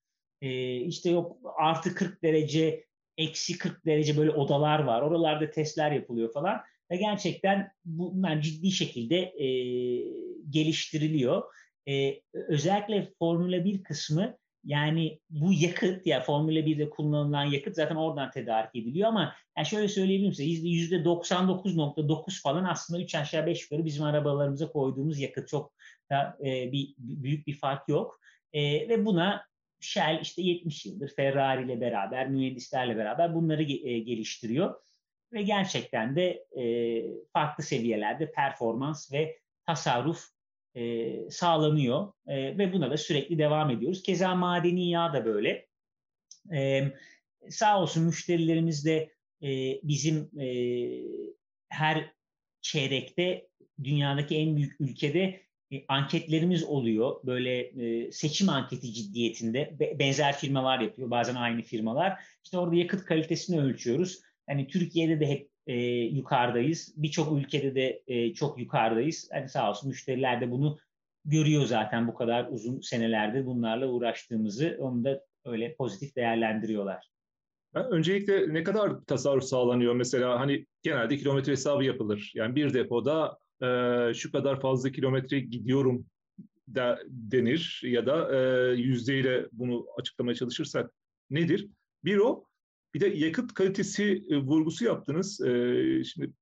[0.41, 2.85] e, işte yok artı 40 derece
[3.17, 5.01] eksi 40 derece böyle odalar var.
[5.01, 9.47] Oralarda testler yapılıyor falan ve gerçekten bunlar ciddi şekilde e,
[10.49, 11.43] geliştiriliyor.
[11.87, 18.31] E, özellikle Formula 1 kısmı yani bu yakıt ya Formula 1'de kullanılan yakıt zaten oradan
[18.31, 20.49] tedarik ediliyor ama yani şöyle söyleyebilirim size
[20.97, 25.73] %99.9 falan aslında 3 aşağı 5 yukarı bizim arabalarımıza koyduğumuz yakıt çok
[26.09, 28.19] da e, bir büyük bir fark yok.
[28.53, 29.45] E, ve buna
[29.79, 34.75] Shell işte 70 yıldır Ferrari ile beraber, mühendislerle beraber bunları e, geliştiriyor
[35.33, 36.63] ve gerçekten de e,
[37.33, 40.25] farklı seviyelerde performans ve tasarruf
[40.75, 44.03] e, sağlanıyor e, ve buna da sürekli devam ediyoruz.
[44.03, 45.67] Keza madeni yağ da böyle.
[46.53, 46.83] E,
[47.49, 49.11] sağ olsun müşterilerimiz de
[49.43, 50.47] e, bizim e,
[51.69, 52.13] her
[52.61, 53.47] çeyrekte
[53.83, 55.41] dünyadaki en büyük ülkede
[55.71, 57.15] e, anketlerimiz oluyor.
[57.23, 61.09] Böyle e, seçim anketi ciddiyetinde be, benzer firmalar yapıyor.
[61.09, 62.23] Bazen aynı firmalar.
[62.43, 64.21] İşte orada yakıt kalitesini ölçüyoruz.
[64.51, 66.93] Hani Türkiye'de de hep e, yukarıdayız.
[66.97, 69.29] Birçok ülkede de e, çok yukarıdayız.
[69.33, 70.77] Hani sağ olsun müşteriler de bunu
[71.25, 74.77] görüyor zaten bu kadar uzun senelerde bunlarla uğraştığımızı.
[74.79, 77.11] Onu da öyle pozitif değerlendiriyorlar.
[77.73, 79.95] Öncelikle ne kadar tasarruf sağlanıyor?
[79.95, 82.31] Mesela hani genelde kilometre hesabı yapılır.
[82.35, 83.67] Yani bir depoda e,
[84.13, 86.05] şu kadar fazla kilometre gidiyorum
[86.67, 90.91] de, denir ya da e, yüzdeyle bunu açıklamaya çalışırsak
[91.29, 91.67] nedir?
[92.03, 92.45] Bir o,
[92.93, 95.41] bir de yakıt kalitesi e, vurgusu yaptınız.
[95.41, 96.33] E, şimdi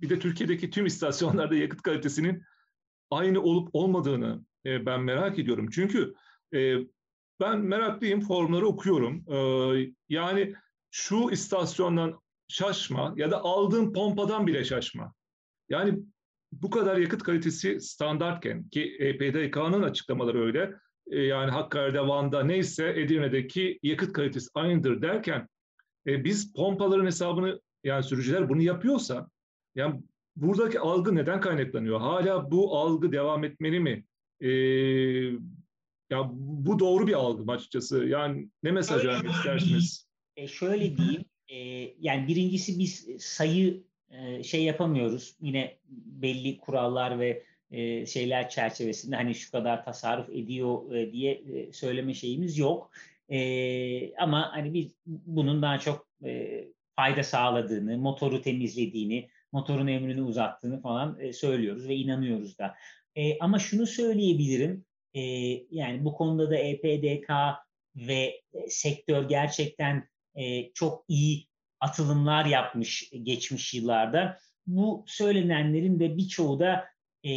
[0.00, 2.42] bir de Türkiye'deki tüm istasyonlarda yakıt kalitesinin
[3.10, 5.68] aynı olup olmadığını e, ben merak ediyorum.
[5.72, 6.14] Çünkü
[7.40, 9.24] ben meraklıyım, formları okuyorum.
[10.08, 10.54] Yani
[10.90, 15.14] şu istasyondan şaşma ya da aldığın pompadan bile şaşma.
[15.68, 15.98] Yani
[16.52, 20.74] bu kadar yakıt kalitesi standartken ki EPDK'nın açıklamaları öyle.
[21.06, 25.48] Yani Hakkari'de, Van'da neyse Edirne'deki yakıt kalitesi aynıdır derken
[26.06, 29.30] e, biz pompaların hesabını yani sürücüler bunu yapıyorsa
[29.74, 30.02] yani
[30.36, 32.00] buradaki algı neden kaynaklanıyor?
[32.00, 34.04] Hala bu algı devam etmeli mi?
[34.40, 34.48] E,
[36.10, 38.04] ya bu doğru bir algı açıkçası?
[38.04, 40.08] Yani ne mesaj vermek istersiniz?
[40.36, 41.56] E şöyle diyeyim, e,
[42.00, 45.36] yani birincisi biz sayı e, şey yapamıyoruz.
[45.40, 51.72] Yine belli kurallar ve e, şeyler çerçevesinde hani şu kadar tasarruf ediyor e, diye e,
[51.72, 52.90] söyleme şeyimiz yok.
[53.30, 56.64] E, ama hani biz bunun daha çok e,
[56.96, 62.74] fayda sağladığını, motoru temizlediğini, motorun ömrünü uzattığını falan e, söylüyoruz ve inanıyoruz da.
[63.16, 65.20] E, ama şunu söyleyebilirim, e,
[65.70, 67.30] yani bu konuda da EPDK
[67.96, 71.48] ve sektör gerçekten e, çok iyi
[71.80, 74.38] atılımlar yapmış geçmiş yıllarda.
[74.66, 76.84] Bu söylenenlerin de birçoğu da
[77.24, 77.30] e,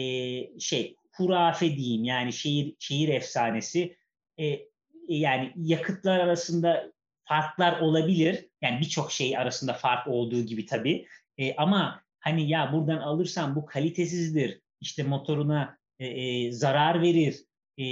[0.60, 3.98] şey hurafe diyeyim yani şehir şehir efsanesi.
[4.40, 4.71] E,
[5.20, 6.92] yani yakıtlar arasında
[7.24, 8.46] farklar olabilir.
[8.62, 11.08] Yani birçok şey arasında fark olduğu gibi tabii.
[11.38, 14.62] E, ama hani ya buradan alırsan bu kalitesizdir.
[14.82, 17.46] İşte motoruna e, e, zarar verir
[17.78, 17.86] e,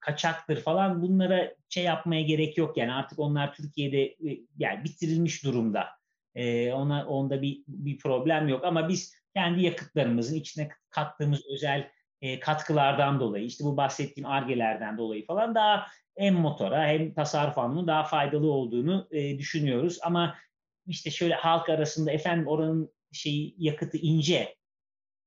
[0.00, 5.86] kaçaktır falan bunlara şey yapmaya gerek yok yani artık onlar Türkiye'de e, yani bitirilmiş durumda.
[6.34, 11.90] E, ona onda bir bir problem yok ama biz kendi yakıtlarımızın içine kattığımız özel
[12.22, 17.92] e, katkılardan dolayı işte bu bahsettiğim argelerden dolayı falan daha hem motora hem tasarruf anlamında
[17.92, 20.38] daha faydalı olduğunu e, düşünüyoruz ama
[20.86, 24.54] işte şöyle halk arasında efendim oranın şeyi yakıtı ince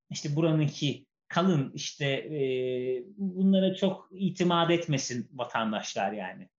[0.09, 2.39] işte buranınki kalın işte e,
[3.17, 6.49] bunlara çok itimat etmesin vatandaşlar yani.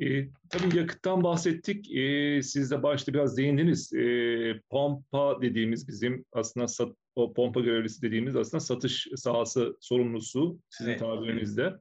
[0.00, 1.96] E, tabii yakıttan bahsettik.
[1.96, 3.92] E, siz de başta biraz değindiniz.
[3.92, 10.90] E, pompa dediğimiz bizim aslında sat, o pompa görevlisi dediğimiz aslında satış sahası sorumlusu sizin
[10.90, 11.00] evet.
[11.00, 11.74] tabirinizde.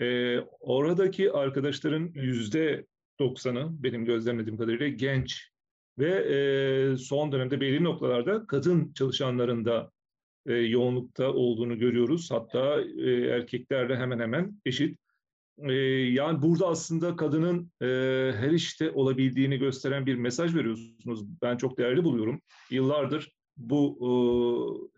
[0.00, 2.86] E, oradaki arkadaşların yüzde
[3.18, 5.50] doksanı benim gözlemlediğim kadarıyla genç
[5.98, 9.90] ve e, son dönemde belirli noktalarda kadın çalışanların da
[10.46, 12.30] e, yoğunlukta olduğunu görüyoruz.
[12.30, 14.98] Hatta e, erkeklerle hemen hemen eşit.
[15.62, 15.72] E,
[16.12, 17.86] yani burada aslında kadının e,
[18.36, 21.24] her işte olabildiğini gösteren bir mesaj veriyorsunuz.
[21.42, 22.40] Ben çok değerli buluyorum.
[22.70, 23.98] Yıllardır bu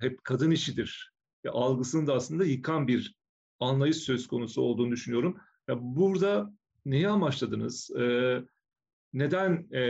[0.00, 1.12] e, hep kadın işidir.
[1.44, 3.14] Ya, algısını da aslında yıkan bir
[3.60, 5.36] anlayış söz konusu olduğunu düşünüyorum.
[5.68, 6.52] Ya, burada
[6.84, 7.90] neyi amaçladınız?
[7.90, 8.36] E,
[9.12, 9.82] neden e,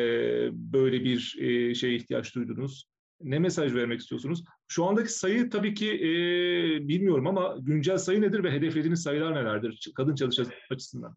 [0.53, 2.85] böyle bir e, şeye ihtiyaç duydunuz?
[3.21, 4.45] Ne mesaj vermek istiyorsunuz?
[4.69, 6.09] Şu andaki sayı tabii ki e,
[6.89, 11.17] bilmiyorum ama güncel sayı nedir ve hedeflediğiniz sayılar nelerdir kadın çalışan açısından?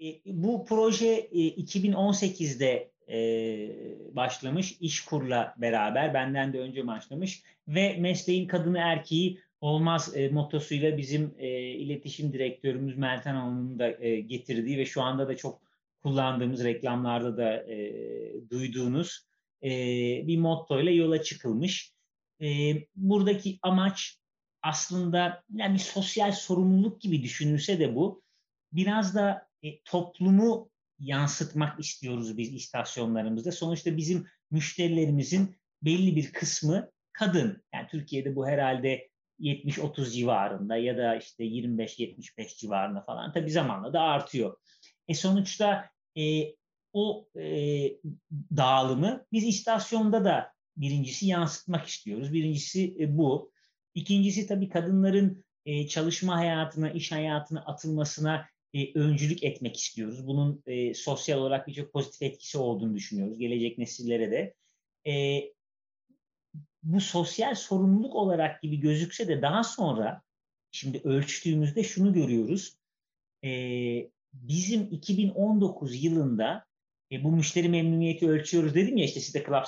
[0.00, 3.16] E, bu proje e, 2018'de e,
[4.16, 11.34] başlamış, İşkur'la beraber benden de önce başlamış ve mesleğin kadını erkeği olmaz e, motosuyla bizim
[11.38, 15.60] e, iletişim direktörümüz Meltem Hanım'ın da e, getirdiği ve şu anda da çok
[16.02, 17.92] kullandığımız reklamlarda da e,
[18.50, 19.26] duyduğunuz
[19.64, 19.70] e,
[20.26, 21.94] bir motto ile yola çıkılmış.
[22.42, 24.18] E, buradaki amaç
[24.62, 28.22] aslında yani sosyal sorumluluk gibi düşünülse de bu
[28.72, 33.52] biraz da e, toplumu yansıtmak istiyoruz biz istasyonlarımızda.
[33.52, 37.62] Sonuçta bizim müşterilerimizin belli bir kısmı kadın.
[37.74, 39.08] Yani Türkiye'de bu herhalde
[39.40, 43.32] 70-30 civarında ya da işte 25-75 civarında falan.
[43.32, 44.56] Tabii zamanla da artıyor.
[45.08, 46.22] E sonuçta e,
[46.94, 47.44] o e,
[48.56, 52.32] dağılımı biz istasyonda da birincisi yansıtmak istiyoruz.
[52.32, 53.52] Birincisi e, bu.
[53.94, 60.26] İkincisi tabii kadınların e, çalışma hayatına, iş hayatına atılmasına e, öncülük etmek istiyoruz.
[60.26, 63.38] Bunun e, sosyal olarak birçok pozitif etkisi olduğunu düşünüyoruz.
[63.38, 64.54] Gelecek nesillere de.
[65.10, 65.42] E,
[66.82, 70.22] bu sosyal sorumluluk olarak gibi gözükse de daha sonra
[70.70, 72.76] şimdi ölçtüğümüzde şunu görüyoruz.
[73.44, 73.50] E,
[74.32, 76.66] bizim 2019 yılında
[77.12, 79.64] e, bu müşteri memnuniyeti ölçüyoruz dedim ya işte siz de Club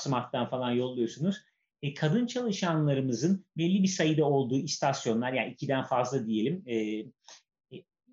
[0.51, 1.37] falan yolluyorsunuz.
[1.83, 7.07] E, kadın çalışanlarımızın belli bir sayıda olduğu istasyonlar yani ikiden fazla diyelim e, e,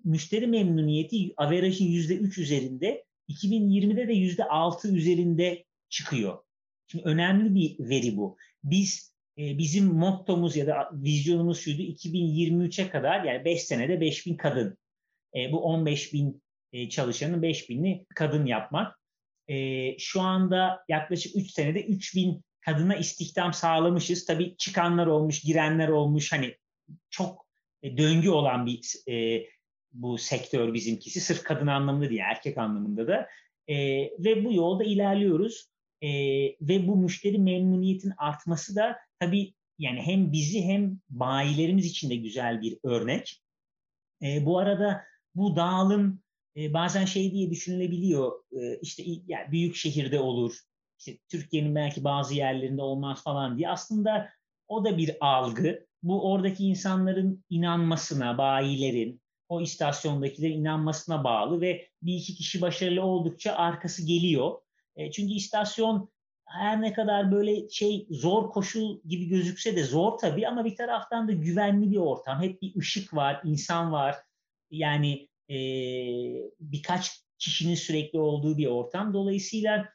[0.04, 6.38] müşteri memnuniyeti averajın yüzde üç üzerinde 2020'de de yüzde altı üzerinde çıkıyor.
[6.86, 8.36] Şimdi önemli bir veri bu.
[8.64, 14.78] Biz e, bizim mottomuz ya da vizyonumuz şuydu 2023'e kadar yani 5 senede 5000 kadın.
[15.36, 19.03] E, bu 15 bin e, çalışanın 5 binini kadın yapmak.
[19.48, 24.26] E, şu anda yaklaşık 3 senede 3 bin kadına istihdam sağlamışız.
[24.26, 26.32] Tabii çıkanlar olmuş, girenler olmuş.
[26.32, 26.56] Hani
[27.10, 27.46] çok
[27.82, 29.46] e, döngü olan bir e,
[29.92, 31.20] bu sektör bizimkisi.
[31.20, 33.28] Sırf kadın anlamında değil, erkek anlamında da.
[33.68, 33.76] E,
[34.18, 35.66] ve bu yolda ilerliyoruz.
[36.02, 36.08] E,
[36.60, 42.62] ve bu müşteri memnuniyetin artması da tabii yani hem bizi hem bayilerimiz için de güzel
[42.62, 43.42] bir örnek.
[44.22, 45.04] E, bu arada
[45.34, 46.23] bu dağılım
[46.56, 48.32] e, bazen şey diye düşünülebiliyor.
[48.52, 50.58] E, işte yani büyük şehirde olur,
[50.98, 53.68] işte Türkiye'nin belki bazı yerlerinde olmaz falan diye.
[53.68, 54.30] Aslında
[54.68, 55.86] o da bir algı.
[56.02, 63.52] Bu oradaki insanların inanmasına, bayilerin, o istasyondakilerin inanmasına bağlı ve bir iki kişi başarılı oldukça
[63.52, 64.60] arkası geliyor.
[64.96, 66.10] E, çünkü istasyon
[66.46, 71.28] her ne kadar böyle şey zor koşul gibi gözükse de zor tabii ama bir taraftan
[71.28, 72.42] da güvenli bir ortam.
[72.42, 74.16] Hep bir ışık var, insan var.
[74.70, 75.58] Yani e,
[76.60, 79.14] birkaç kişinin sürekli olduğu bir ortam.
[79.14, 79.88] Dolayısıyla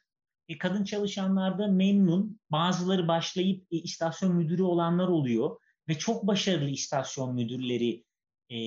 [0.48, 2.40] e, kadın çalışanlarda memnun.
[2.50, 5.56] Bazıları başlayıp e, istasyon müdürü olanlar oluyor
[5.88, 8.04] ve çok başarılı istasyon müdürleri
[8.48, 8.58] e,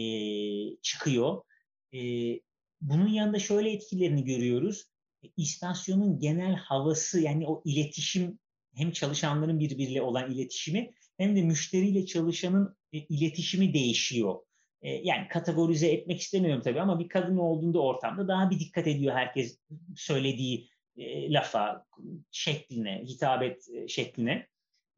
[0.82, 1.41] çıkıyor.
[1.93, 1.99] E,
[2.82, 4.86] bunun yanında şöyle etkilerini görüyoruz.
[5.23, 8.39] E, istasyonun genel havası yani o iletişim
[8.75, 14.39] hem çalışanların birbiriyle olan iletişimi hem de müşteriyle çalışanın e, iletişimi değişiyor.
[14.84, 19.15] E, yani kategorize etmek istemiyorum tabii ama bir kadın olduğunda ortamda daha bir dikkat ediyor
[19.15, 19.60] herkes
[19.96, 21.86] söylediği e, lafa,
[22.32, 24.48] şekline, hitabet e, şekline.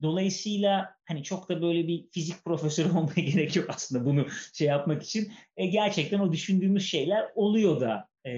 [0.02, 5.04] Dolayısıyla hani çok da böyle bir fizik profesörü olmaya gerek yok aslında bunu şey yapmak
[5.04, 5.32] için.
[5.58, 8.32] E, gerçekten o düşündüğümüz şeyler oluyor da e,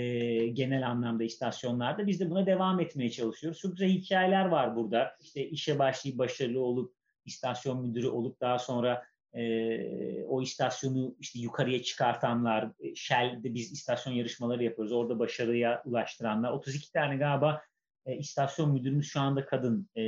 [0.47, 2.07] genel anlamda istasyonlarda.
[2.07, 3.59] Biz de buna devam etmeye çalışıyoruz.
[3.59, 5.17] Çok güzel hikayeler var burada.
[5.21, 6.93] İşte işe başlayıp başarılı olup
[7.25, 9.03] istasyon müdürü olup daha sonra
[9.37, 14.91] e, o istasyonu işte yukarıya çıkartanlar, Shell'de biz istasyon yarışmaları yapıyoruz.
[14.91, 16.51] Orada başarıya ulaştıranlar.
[16.51, 17.61] 32 tane galiba
[18.05, 19.89] e, istasyon müdürümüz şu anda kadın.
[19.95, 20.03] E,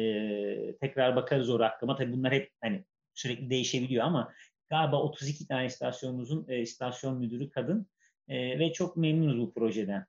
[0.81, 1.95] tekrar bakarız o rakama.
[1.95, 4.33] Tabii bunlar hep hani sürekli değişebiliyor ama
[4.69, 7.87] galiba 32 tane istasyonumuzun e, istasyon müdürü kadın
[8.27, 10.05] e, ve çok memnunuz bu projeden.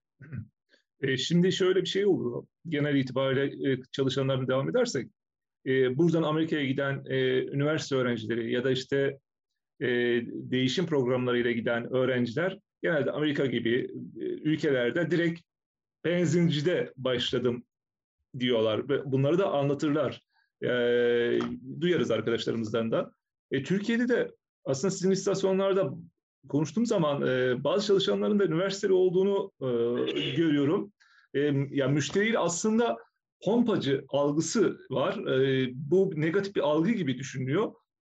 [1.00, 2.46] E, şimdi şöyle bir şey oluyor.
[2.68, 5.11] Genel itibariyle e, çalışanlarına devam edersek
[5.66, 9.18] e, buradan Amerika'ya giden e, üniversite öğrencileri ya da işte
[9.81, 9.87] e,
[10.27, 15.40] değişim programlarıyla giden öğrenciler genelde Amerika gibi e, ülkelerde direkt
[16.05, 17.64] benzincide başladım
[18.38, 18.88] diyorlar.
[19.12, 20.23] Bunları da anlatırlar.
[20.62, 20.68] E,
[21.81, 23.12] duyarız arkadaşlarımızdan da.
[23.51, 24.31] E, Türkiye'de de
[24.64, 25.90] aslında sizin istasyonlarda
[26.49, 30.92] konuştuğum zaman e, bazı çalışanların da üniversiteli olduğunu e, görüyorum.
[31.35, 32.96] E, yani müşteriyle aslında
[33.44, 35.26] pompacı algısı var.
[35.26, 37.72] E, bu negatif bir algı gibi düşünülüyor.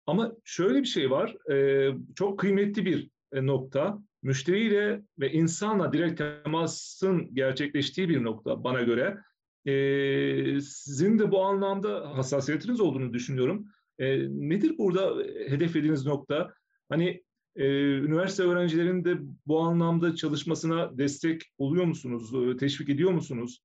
[0.06, 1.50] Ama şöyle bir şey var.
[1.52, 3.98] E, çok kıymetli bir e, nokta.
[4.22, 9.18] Müşteriyle ve insanla direkt temasın gerçekleştiği bir nokta bana göre.
[9.66, 13.66] E, sizin de bu anlamda hassasiyetiniz olduğunu düşünüyorum.
[13.98, 16.54] E, nedir burada hedeflediğiniz nokta?
[16.88, 17.22] Hani
[17.56, 22.34] e, üniversite öğrencilerinin de bu anlamda çalışmasına destek oluyor musunuz?
[22.34, 23.60] E, teşvik ediyor musunuz?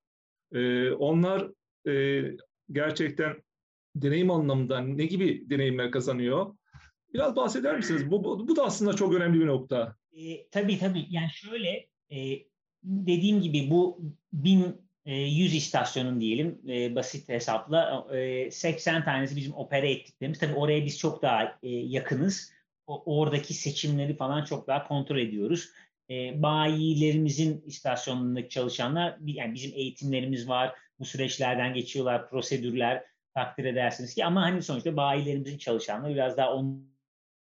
[0.53, 1.47] E, onlar
[1.87, 2.23] e,
[2.71, 3.35] gerçekten
[3.95, 6.55] deneyim anlamında ne gibi deneyimler kazanıyor?
[7.13, 8.11] Biraz bahseder misiniz?
[8.11, 9.95] Bu, bu, bu da aslında çok önemli bir nokta.
[10.11, 11.05] E, tabii tabii.
[11.09, 12.39] Yani şöyle e,
[12.83, 14.01] dediğim gibi bu
[14.33, 20.39] 1100 istasyonun diyelim e, basit hesapla e, 80 tanesi bizim opera ettiklerimiz.
[20.39, 22.53] Tabii oraya biz çok daha e, yakınız.
[22.87, 25.69] O, oradaki seçimleri falan çok daha kontrol ediyoruz
[26.09, 33.03] e, bayilerimizin istasyonundaki çalışanlar, yani bizim eğitimlerimiz var, bu süreçlerden geçiyorlar, prosedürler
[33.33, 36.87] takdir edersiniz ki ama hani sonuçta bayilerimizin çalışanları biraz daha on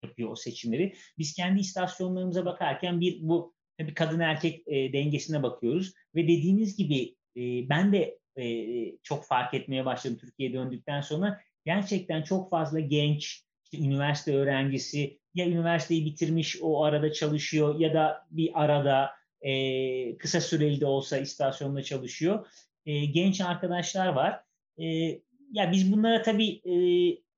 [0.04, 0.95] yapıyor o seçimleri.
[1.18, 7.16] Biz kendi istasyonlarımıza bakarken bir bu bir kadın erkek e, dengesine bakıyoruz ve dediğiniz gibi
[7.38, 13.43] e, ben de e, çok fark etmeye başladım Türkiye'ye döndükten sonra gerçekten çok fazla genç
[13.72, 19.11] işte üniversite öğrencisi ya üniversiteyi bitirmiş o arada çalışıyor ya da bir arada
[19.41, 22.47] e, kısa süreli de olsa istasyonda çalışıyor.
[22.86, 24.43] E, genç arkadaşlar var.
[24.78, 24.86] E,
[25.51, 26.74] ya biz bunlara tabii e,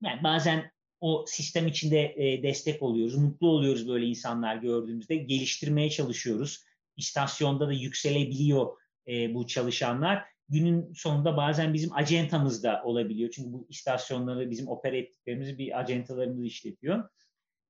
[0.01, 3.15] yani bazen o sistem içinde e, destek oluyoruz.
[3.15, 5.15] Mutlu oluyoruz böyle insanlar gördüğümüzde.
[5.15, 6.63] Geliştirmeye çalışıyoruz.
[6.97, 8.67] İstasyonda da yükselebiliyor
[9.07, 10.25] e, bu çalışanlar.
[10.50, 13.30] Günün sonunda bazen bizim acentamız da olabiliyor.
[13.36, 17.10] Çünkü bu istasyonları bizim opera ettiklerimizi bir acentalarımız işletiyor.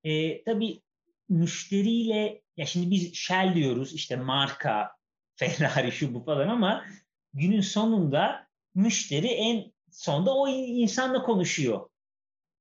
[0.04, 0.82] E, tabii
[1.28, 4.90] müşteriyle ya şimdi biz Shell diyoruz işte marka,
[5.36, 6.84] Ferrari şu bu falan ama
[7.32, 11.88] günün sonunda müşteri en sonunda o insanla konuşuyor.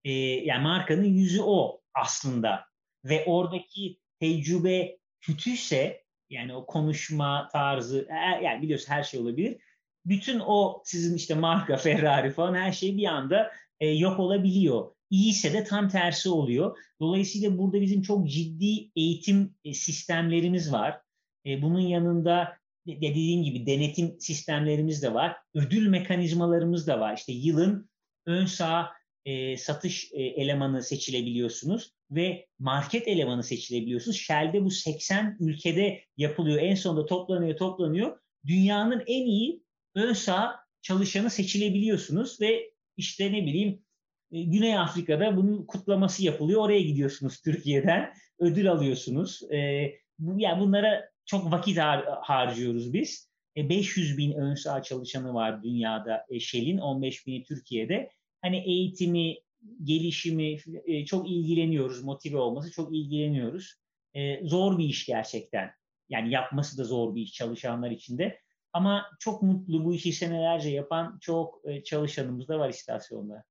[0.03, 2.65] Ee, yani markanın yüzü o aslında
[3.05, 9.61] ve oradaki tecrübe kötüyse yani o konuşma tarzı e, yani biliyorsun her şey olabilir.
[10.05, 14.91] Bütün o sizin işte marka Ferrari falan her şey bir anda e, yok olabiliyor.
[15.09, 16.77] İyiyse de tam tersi oluyor.
[17.01, 20.99] Dolayısıyla burada bizim çok ciddi eğitim e, sistemlerimiz var.
[21.45, 25.35] E, bunun yanında dediğim gibi denetim sistemlerimiz de var.
[25.53, 27.17] Ödül mekanizmalarımız da var.
[27.17, 27.89] İşte yılın
[28.25, 28.91] ön sağ
[29.25, 34.17] e, satış e, elemanı seçilebiliyorsunuz ve market elemanı seçilebiliyorsunuz.
[34.17, 36.57] Shell'de bu 80 ülkede yapılıyor.
[36.61, 38.17] En sonunda toplanıyor toplanıyor.
[38.47, 39.63] Dünyanın en iyi
[39.95, 43.83] ön sağ çalışanı seçilebiliyorsunuz ve işte ne bileyim
[44.31, 46.61] e, Güney Afrika'da bunun kutlaması yapılıyor.
[46.61, 48.13] Oraya gidiyorsunuz Türkiye'den.
[48.39, 49.51] Ödül alıyorsunuz.
[49.51, 53.29] E, bu, yani bunlara çok vakit har harcıyoruz biz.
[53.57, 58.09] E, 500 bin ön saha çalışanı var dünyada e, Shell'in, 15 bini Türkiye'de.
[58.41, 59.35] Hani eğitimi,
[59.83, 63.73] gelişimi e, çok ilgileniyoruz, motive olması çok ilgileniyoruz.
[64.13, 65.71] E, zor bir iş gerçekten.
[66.09, 68.42] Yani yapması da zor bir iş çalışanlar için de.
[68.73, 73.43] Ama çok mutlu bu işi senelerce yapan çok e, çalışanımız da var istasyonda.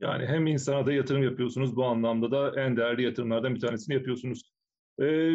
[0.00, 4.52] Yani hem insana da yatırım yapıyorsunuz bu anlamda da en değerli yatırımlardan bir tanesini yapıyorsunuz.
[5.02, 5.34] Ee,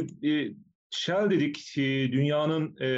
[0.92, 1.74] Shell dedik
[2.12, 2.90] dünyanın e,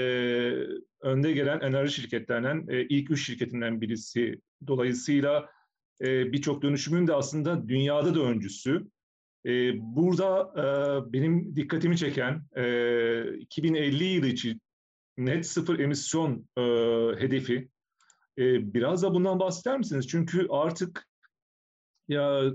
[1.02, 4.42] önde gelen enerji şirketlerinden e, ilk üç şirketinden birisi.
[4.68, 5.50] Dolayısıyla
[6.02, 8.88] e, birçok dönüşümün de aslında dünyada da öncüsü.
[9.46, 9.52] E,
[9.96, 10.64] burada e,
[11.14, 14.62] benim dikkatimi çeken e, 2050 yılı için
[15.18, 16.62] net sıfır emisyon e,
[17.22, 17.70] hedefi.
[18.38, 20.08] E, biraz da bundan bahseder misiniz?
[20.08, 21.08] Çünkü artık
[22.08, 22.52] ya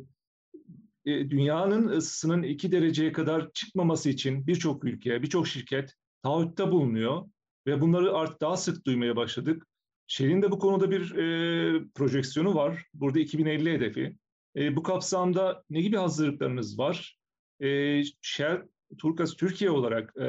[1.04, 7.24] e, dünyanın ısısının iki dereceye kadar çıkmaması için birçok ülke, birçok şirket taahhütte bulunuyor
[7.66, 9.66] ve bunları artık daha sık duymaya başladık.
[10.07, 12.84] Shell'in de bu konuda bir e, projeksiyonu var.
[12.94, 14.16] Burada 2050 hedefi.
[14.57, 17.18] E, bu kapsamda ne gibi hazırlıklarınız var?
[17.61, 18.62] E, Shell,
[18.97, 20.28] Turkas Türkiye olarak e,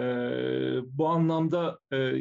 [0.84, 2.13] bu anlamda e,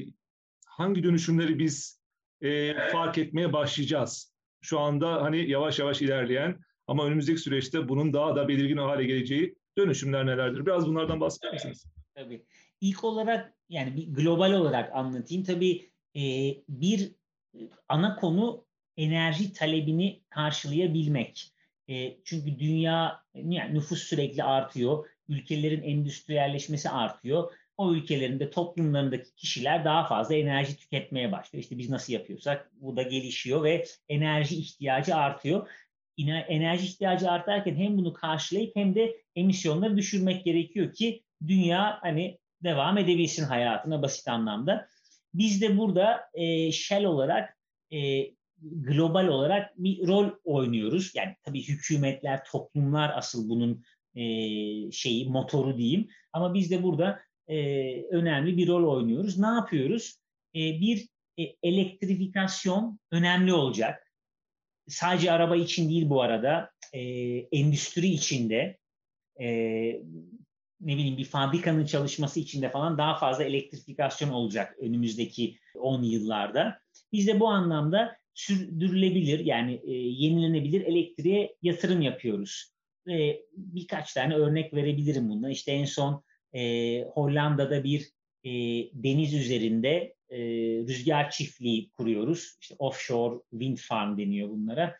[0.67, 2.01] hangi dönüşümleri biz
[2.41, 4.37] e, fark etmeye başlayacağız?
[4.61, 9.55] Şu anda hani yavaş yavaş ilerleyen ama önümüzdeki süreçte bunun daha da belirgin hale geleceği
[9.79, 10.67] dönüşümler nelerdir?
[10.67, 11.87] Biraz bunlardan bahseder misiniz?
[12.15, 12.45] Tabii.
[12.81, 15.45] İlk olarak yani bir global olarak anlatayım.
[15.45, 16.23] Tabii e,
[16.69, 17.13] bir
[17.89, 18.67] ana konu
[18.97, 21.53] enerji talebini karşılayabilmek.
[21.89, 25.07] E, çünkü dünya yani nüfus sürekli artıyor.
[25.29, 27.53] Ülkelerin endüstriyelleşmesi artıyor.
[27.77, 31.63] O ülkelerin de toplumlarındaki kişiler daha fazla enerji tüketmeye başlıyor.
[31.63, 35.69] İşte biz nasıl yapıyorsak bu da gelişiyor ve enerji ihtiyacı artıyor
[36.19, 42.99] enerji ihtiyacı artarken hem bunu karşılayıp hem de emisyonları düşürmek gerekiyor ki dünya hani devam
[42.99, 44.89] edebilsin hayatına basit anlamda.
[45.35, 47.57] Biz de burada e, Shell olarak
[47.93, 48.31] e,
[48.63, 51.13] global olarak bir rol oynuyoruz.
[51.15, 53.85] Yani tabii hükümetler, toplumlar asıl bunun
[54.17, 54.23] e,
[54.91, 56.09] şeyi motoru diyeyim.
[56.33, 57.57] Ama biz de burada e,
[58.03, 59.39] önemli bir rol oynuyoruz.
[59.39, 60.17] Ne yapıyoruz?
[60.55, 61.09] E, bir
[61.63, 64.13] elektrifikasyon önemli olacak
[64.89, 66.71] sadece araba için değil bu arada,
[67.53, 68.79] endüstri içinde,
[70.81, 76.79] ne bileyim bir fabrikanın çalışması içinde falan daha fazla elektrifikasyon olacak önümüzdeki 10 yıllarda.
[77.13, 82.76] Biz de bu anlamda sürdürülebilir yani e, yenilenebilir elektriğe yatırım yapıyoruz.
[83.07, 85.51] Ve birkaç tane örnek verebilirim bundan.
[85.51, 88.11] İşte en son e, Hollanda'da bir
[88.45, 88.51] e,
[88.93, 90.39] deniz üzerinde e,
[90.89, 92.57] rüzgar çiftliği kuruyoruz.
[92.61, 94.97] İşte offshore wind farm deniyor bunlara.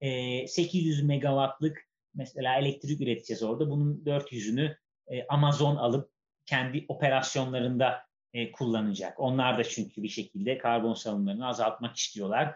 [0.00, 3.70] E, 800 megawattlık mesela elektrik üreteceğiz orada.
[3.70, 4.76] Bunun 400'ünü
[5.08, 6.10] e, Amazon alıp
[6.46, 9.20] kendi operasyonlarında e, kullanacak.
[9.20, 12.54] Onlar da çünkü bir şekilde karbon salımlarını azaltmak istiyorlar.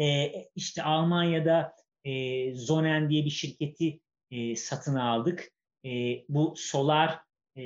[0.00, 1.72] E, işte Almanya'da
[2.04, 4.00] e, Zonen diye bir şirketi
[4.30, 5.50] e, satın aldık.
[5.84, 7.18] E, bu solar
[7.56, 7.62] e,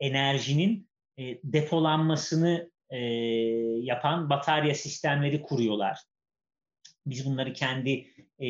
[0.00, 2.98] enerjinin e, depolanmasını e,
[3.80, 5.98] yapan batarya sistemleri kuruyorlar.
[7.06, 7.90] Biz bunları kendi
[8.40, 8.48] e,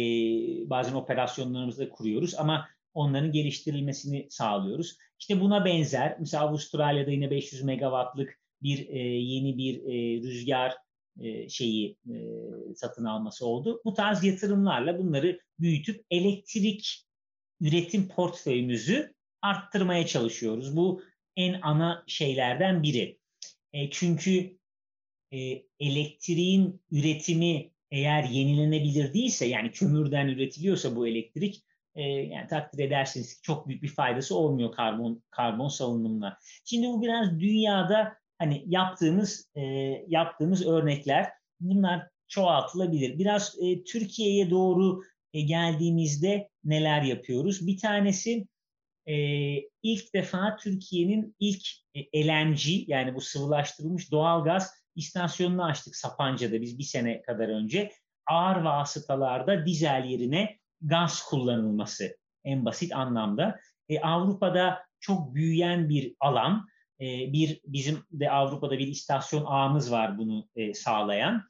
[0.71, 4.99] bazen operasyonlarımızda kuruyoruz ama onların geliştirilmesini sağlıyoruz.
[5.19, 10.77] İşte buna benzer, mesela Avustralya'da yine 500 megawattlık bir e, yeni bir e, rüzgar
[11.21, 12.15] e, şeyi e,
[12.77, 13.81] satın alması oldu.
[13.85, 17.05] Bu tarz yatırımlarla bunları büyütüp elektrik
[17.63, 20.77] üretim portföyümüzü arttırmaya çalışıyoruz.
[20.77, 21.03] Bu
[21.37, 23.19] en ana şeylerden biri.
[23.73, 24.59] E, çünkü
[25.33, 25.39] e,
[25.81, 33.43] elektriğin üretimi eğer yenilenebilir değilse yani kömürden üretiliyorsa bu elektrik e, yani takdir edersiniz ki
[33.43, 36.39] çok büyük bir faydası olmuyor karbon karbon salınımına.
[36.65, 39.63] Şimdi bu biraz dünyada hani yaptığımız e,
[40.09, 41.29] yaptığımız örnekler
[41.61, 43.19] bunlar çoğaltılabilir.
[43.19, 45.03] Biraz e, Türkiye'ye doğru
[45.33, 47.67] e, geldiğimizde neler yapıyoruz?
[47.67, 48.47] Bir tanesi
[49.07, 49.17] e,
[49.83, 51.63] ilk defa Türkiye'nin ilk
[51.95, 57.93] e, LNG yani bu sıvılaştırılmış doğal gaz istasyonunu açtık Sapanca'da biz bir sene kadar önce.
[58.27, 63.61] Ağır vasıtalarda dizel yerine gaz kullanılması en basit anlamda.
[63.89, 66.69] E, Avrupa'da çok büyüyen bir alan.
[67.01, 71.49] E, bir bizim de Avrupa'da bir istasyon ağımız var bunu e, sağlayan.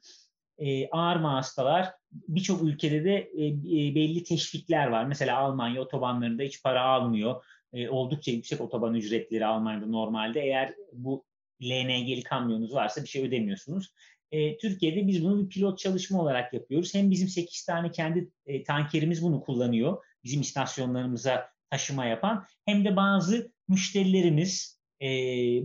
[0.57, 5.05] E, ağır vasıtalar birçok ülkede de e, e, belli teşvikler var.
[5.05, 7.43] Mesela Almanya otobanlarında hiç para almıyor.
[7.73, 10.41] E, oldukça yüksek otoban ücretleri Almanya'da normalde.
[10.41, 11.25] Eğer bu
[11.63, 13.93] LNG'li kamyonunuz varsa bir şey ödemiyorsunuz.
[14.31, 16.95] E, Türkiye'de biz bunu bir pilot çalışma olarak yapıyoruz.
[16.95, 20.03] Hem bizim 8 tane kendi e, tankerimiz bunu kullanıyor.
[20.23, 22.45] Bizim istasyonlarımıza taşıma yapan.
[22.65, 25.07] Hem de bazı müşterilerimiz, e,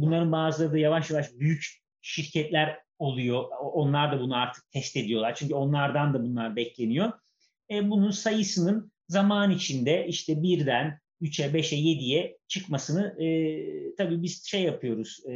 [0.01, 1.67] bunların bazıları da yavaş yavaş büyük
[2.01, 3.45] şirketler oluyor.
[3.61, 5.35] Onlar da bunu artık test ediyorlar.
[5.35, 7.13] Çünkü onlardan da bunlar bekleniyor.
[7.71, 13.27] E, bunun sayısının zaman içinde işte birden 3'e, 5'e, 7'ye çıkmasını e,
[13.95, 15.35] tabii biz şey yapıyoruz e,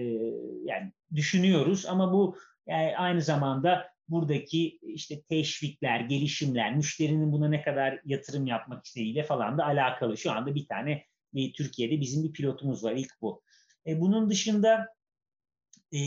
[0.64, 2.36] yani düşünüyoruz ama bu
[2.66, 9.58] yani aynı zamanda buradaki işte teşvikler, gelişimler, müşterinin buna ne kadar yatırım yapmak istediğiyle falan
[9.58, 10.16] da alakalı.
[10.16, 11.04] Şu anda bir tane
[11.34, 13.42] e, Türkiye'de bizim bir pilotumuz var ilk bu.
[13.86, 14.88] E, bunun dışında
[15.92, 16.00] e,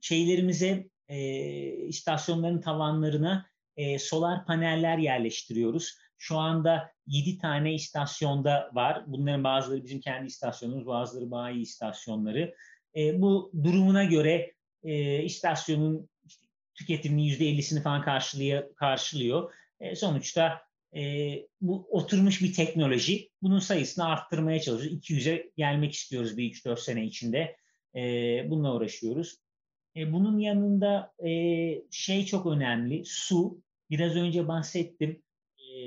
[0.00, 1.18] şeylerimize e,
[1.86, 3.46] istasyonların tavanlarına
[3.76, 5.98] e, solar paneller yerleştiriyoruz.
[6.18, 9.04] Şu anda 7 tane istasyonda var.
[9.06, 12.54] Bunların bazıları bizim kendi istasyonumuz, bazıları bayi istasyonları.
[12.96, 14.52] E, bu durumuna göre
[14.82, 18.74] e, istasyonun işte, tüketiminin %50'sini falan karşılıyor.
[18.74, 19.54] karşılıyor.
[19.80, 20.62] E, sonuçta
[20.96, 23.30] e, bu oturmuş bir teknoloji.
[23.42, 24.98] Bunun sayısını arttırmaya çalışıyoruz.
[24.98, 27.56] 200'e gelmek istiyoruz bir 3-4 sene içinde.
[27.96, 28.00] E,
[28.50, 29.36] bununla uğraşıyoruz.
[29.96, 31.30] E, bunun yanında e,
[31.90, 33.62] şey çok önemli, su.
[33.90, 35.22] Biraz önce bahsettim.
[35.58, 35.78] E,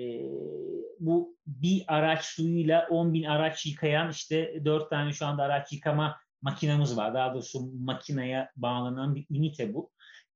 [0.99, 6.17] bu bir araç suyuyla 10 bin araç yıkayan işte 4 tane şu anda araç yıkama
[6.41, 7.13] makinamız var.
[7.13, 9.91] Daha doğrusu makineye bağlanan bir ünite bu.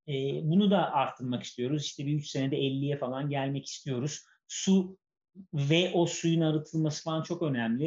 [0.08, 0.14] E,
[0.44, 1.84] bunu da arttırmak istiyoruz.
[1.84, 4.24] İşte bir 3 senede 50'ye falan gelmek istiyoruz.
[4.48, 4.98] Su
[5.54, 7.86] ve o suyun arıtılması falan çok önemli.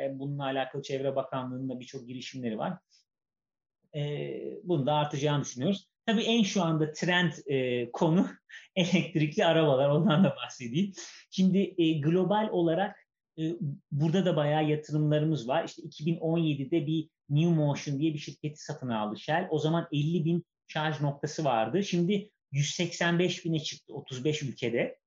[0.00, 2.78] E, bununla alakalı Çevre Bakanlığı'nın da birçok girişimleri var.
[3.96, 4.32] E,
[4.64, 5.88] bunu da artacağını düşünüyoruz.
[6.06, 8.28] Tabii en şu anda trend e, konu
[8.76, 9.88] elektrikli arabalar.
[9.88, 10.92] Ondan da bahsedeyim.
[11.30, 12.96] Şimdi e, global olarak
[13.38, 13.42] e,
[13.90, 15.64] burada da bayağı yatırımlarımız var.
[15.64, 19.48] İşte 2017'de bir New Motion diye bir şirketi satın aldı Shell.
[19.50, 21.84] O zaman 50 bin şarj noktası vardı.
[21.84, 24.98] Şimdi 185 bine çıktı 35 ülkede.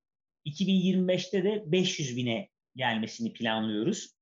[0.45, 4.14] 2025'te de 500 bine gelmesini planlıyoruz.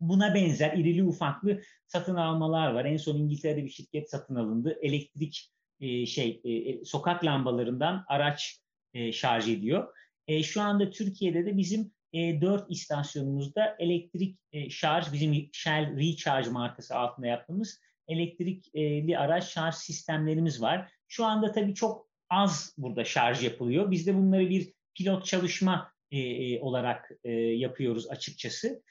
[0.00, 2.84] Buna benzer irili ufaklı satın almalar var.
[2.84, 4.78] En son İngiltere'de bir şirket satın alındı.
[4.82, 8.60] Elektrik e, şey e, e sokak lambalarından araç
[8.94, 9.88] e, şarj ediyor.
[10.26, 16.50] E, şu anda Türkiye'de de bizim e, 4 istasyonumuzda elektrik e, şarj, bizim Shell Recharge
[16.50, 20.92] markası altında yaptığımız elektrikli araç şarj sistemlerimiz var.
[21.08, 23.90] Şu anda tabii çok az burada şarj yapılıyor.
[23.90, 28.82] Biz de bunları bir pilot çalışma e, e, olarak e, yapıyoruz açıkçası.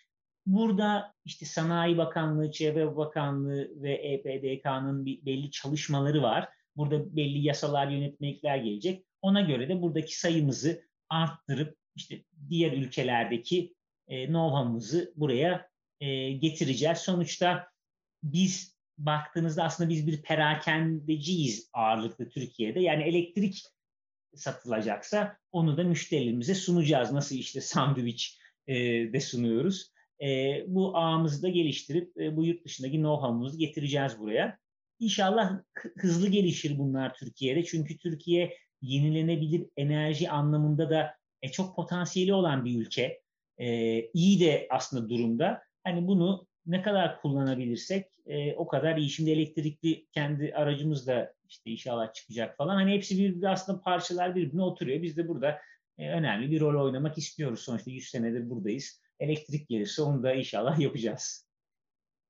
[0.46, 6.50] Burada işte Sanayi Bakanlığı, Çevre Bakanlığı ve EPDK'nın belli çalışmaları var.
[6.76, 9.06] Burada belli yasalar, yönetmelikler gelecek.
[9.22, 13.74] Ona göre de buradaki sayımızı arttırıp işte diğer ülkelerdeki
[14.08, 15.70] e, know-how'ımızı buraya
[16.00, 16.98] e, getireceğiz.
[16.98, 17.68] Sonuçta
[18.24, 22.80] biz baktığınızda aslında biz bir perakendeciyiz ağırlıklı Türkiye'de.
[22.80, 23.64] Yani elektrik
[24.36, 27.12] satılacaksa onu da müşterilerimize sunacağız.
[27.12, 28.76] Nasıl işte sandviç e,
[29.14, 29.93] de sunuyoruz.
[30.22, 34.58] E, bu ağımızı da geliştirip e, bu yurt dışındaki know-how'umuzu getireceğiz buraya.
[35.00, 35.60] İnşallah
[35.98, 37.64] hızlı gelişir bunlar Türkiye'de.
[37.64, 43.22] Çünkü Türkiye yenilenebilir enerji anlamında da e, çok potansiyeli olan bir ülke.
[43.58, 45.62] E, iyi de aslında durumda.
[45.84, 49.10] Hani bunu ne kadar kullanabilirsek e, o kadar iyi.
[49.10, 52.76] Şimdi elektrikli kendi aracımız da işte inşallah çıkacak falan.
[52.76, 55.02] Hani hepsi bir aslında parçalar birbirine oturuyor.
[55.02, 55.60] Biz de burada
[55.98, 57.60] e, önemli bir rol oynamak istiyoruz.
[57.60, 59.03] Sonuçta 100 senedir buradayız.
[59.20, 61.48] Elektrik gelirse onu da inşallah yapacağız.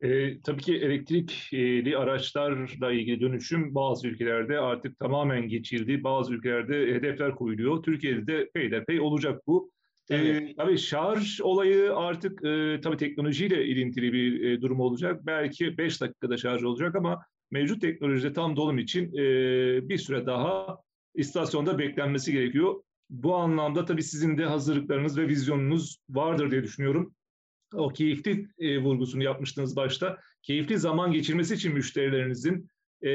[0.02, 6.04] E, tabii ki elektrikli araçlarla ilgili dönüşüm bazı ülkelerde artık tamamen geçildi.
[6.04, 7.84] Bazı ülkelerde hedefler koyuluyor.
[7.84, 9.72] Türkiye'de de peyderpey olacak bu.
[10.10, 10.42] Evet.
[10.42, 15.26] E, tabii şarj olayı artık e, tabii teknolojiyle ilintili bir e, durum olacak.
[15.26, 17.22] Belki 5 dakikada şarj olacak ama
[17.52, 19.24] mevcut teknolojide tam dolum için e,
[19.90, 20.78] bir süre daha
[21.16, 22.84] istasyonda beklenmesi gerekiyor.
[23.14, 27.16] Bu anlamda tabii sizin de hazırlıklarınız ve vizyonunuz vardır diye düşünüyorum.
[27.74, 30.18] O keyifli e, vurgusunu yapmıştınız başta.
[30.42, 32.70] Keyifli zaman geçirmesi için müşterilerinizin
[33.02, 33.12] e,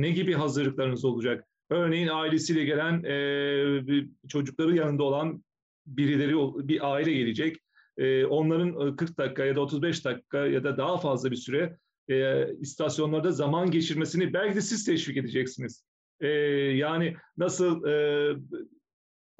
[0.00, 1.44] ne gibi hazırlıklarınız olacak?
[1.70, 5.44] Örneğin ailesiyle gelen, e, çocukları yanında olan
[5.86, 6.34] birileri,
[6.68, 7.56] bir aile gelecek.
[7.96, 11.78] E, onların 40 dakika ya da 35 dakika ya da daha fazla bir süre
[12.08, 15.84] e, istasyonlarda zaman geçirmesini belki de siz teşvik edeceksiniz.
[16.20, 18.36] E, yani nasıl e,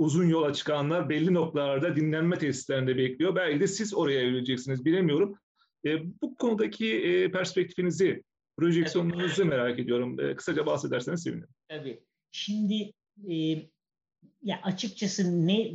[0.01, 3.35] uzun yola çıkanlar belli noktalarda dinlenme tesislerinde bekliyor.
[3.35, 5.39] Belki de siz oraya evrileceksiniz bilemiyorum.
[5.87, 8.23] E, bu konudaki e, perspektifinizi,
[8.57, 10.21] projeksiyonunuzu merak ediyorum.
[10.21, 11.49] E, kısaca bahsederseniz sevinirim.
[11.69, 12.01] Tabii.
[12.33, 12.93] Şimdi
[13.31, 13.35] e,
[14.43, 15.71] ya açıkçası ne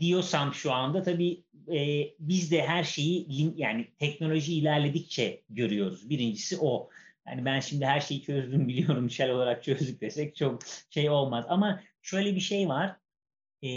[0.00, 1.42] diyorsam şu anda tabii
[1.72, 6.10] e, biz de her şeyi yani teknoloji ilerledikçe görüyoruz.
[6.10, 6.88] Birincisi o.
[7.26, 10.60] Yani ben şimdi her şeyi çözdüm biliyorum şel olarak çözdük desek çok
[10.90, 11.44] şey olmaz.
[11.48, 13.01] Ama şöyle bir şey var
[13.64, 13.70] e,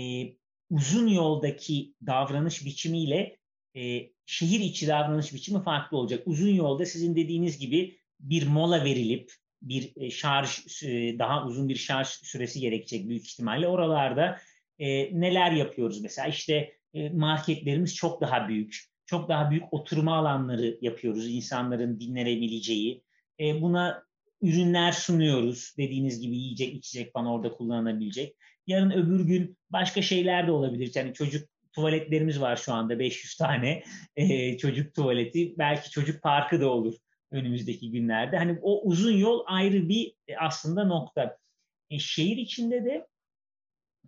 [0.69, 3.38] uzun yoldaki davranış biçimiyle
[3.75, 6.23] e, şehir içi davranış biçimi farklı olacak.
[6.25, 9.31] Uzun yolda sizin dediğiniz gibi bir mola verilip
[9.61, 13.67] bir e, şarj e, daha uzun bir şarj süresi gerekecek büyük ihtimalle.
[13.67, 14.39] Oralarda
[14.79, 18.79] e, neler yapıyoruz mesela işte e, marketlerimiz çok daha büyük.
[19.05, 23.03] Çok daha büyük oturma alanları yapıyoruz insanların dinlenebileceği.
[23.39, 24.04] E, buna
[24.41, 25.73] ürünler sunuyoruz.
[25.77, 28.36] Dediğiniz gibi yiyecek, içecek falan orada kullanılabilecek.
[28.67, 30.91] Yarın öbür gün başka şeyler de olabilir.
[30.95, 33.83] Yani çocuk tuvaletlerimiz var şu anda 500 tane
[34.15, 35.57] e, çocuk tuvaleti.
[35.57, 36.93] Belki çocuk parkı da olur
[37.31, 38.38] önümüzdeki günlerde.
[38.38, 41.38] Hani o uzun yol ayrı bir e, aslında nokta.
[41.89, 43.07] E, şehir içinde de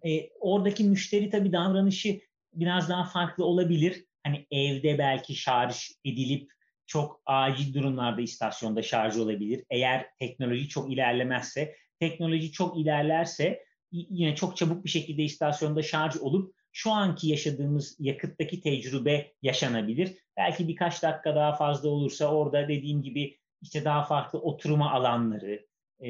[0.05, 2.19] e, oradaki müşteri tabii davranışı
[2.53, 4.05] biraz daha farklı olabilir.
[4.23, 6.51] Hani evde belki şarj edilip
[6.87, 9.63] çok acil durumlarda istasyonda şarj olabilir.
[9.69, 16.55] Eğer teknoloji çok ilerlemezse, teknoloji çok ilerlerse yine çok çabuk bir şekilde istasyonda şarj olup
[16.71, 20.17] şu anki yaşadığımız yakıttaki tecrübe yaşanabilir.
[20.37, 25.65] Belki birkaç dakika daha fazla olursa orada dediğim gibi işte daha farklı oturma alanları,
[25.99, 26.09] e,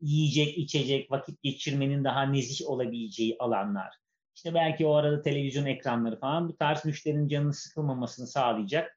[0.00, 3.94] yiyecek, içecek, vakit geçirmenin daha nezih olabileceği alanlar.
[4.36, 8.95] İşte belki o arada televizyon ekranları falan bu tarz müşterinin canını sıkılmamasını sağlayacak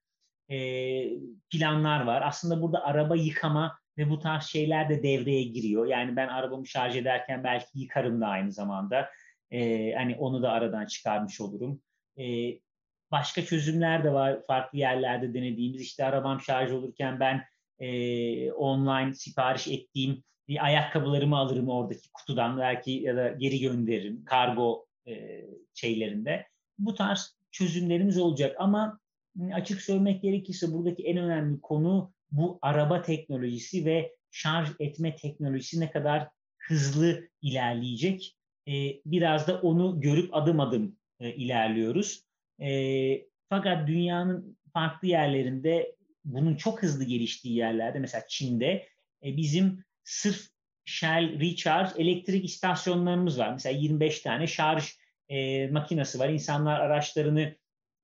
[1.50, 2.22] planlar var.
[2.22, 5.86] Aslında burada araba yıkama ve bu tarz şeyler de devreye giriyor.
[5.86, 9.10] Yani ben arabamı şarj ederken belki yıkarım da aynı zamanda.
[9.52, 11.82] Ee, hani onu da aradan çıkarmış olurum.
[13.12, 15.82] Başka çözümler de var farklı yerlerde denediğimiz.
[15.82, 17.44] İşte arabam şarj olurken ben
[17.80, 24.86] e, online sipariş ettiğim bir ayakkabılarımı alırım oradaki kutudan belki ya da geri gönderirim kargo
[25.08, 26.48] e, şeylerinde.
[26.80, 29.00] Bu tarz çözümlerimiz olacak ama
[29.54, 35.92] açık söylemek gerekirse buradaki en önemli konu bu araba teknolojisi ve şarj etme teknolojisi ne
[35.92, 36.28] kadar
[36.58, 38.36] hızlı ilerleyecek.
[38.68, 38.72] E,
[39.06, 42.24] biraz da onu görüp adım adım e, ilerliyoruz.
[42.62, 42.70] E,
[43.50, 48.88] fakat dünyanın farklı yerlerinde bunun çok hızlı geliştiği yerlerde mesela Çin'de
[49.24, 50.48] e, bizim sırf
[50.86, 53.52] Shell Recharge elektrik istasyonlarımız var.
[53.54, 54.86] Mesela 25 tane şarj
[55.30, 56.30] e, makinesi var.
[56.30, 57.56] İnsanlar araçlarını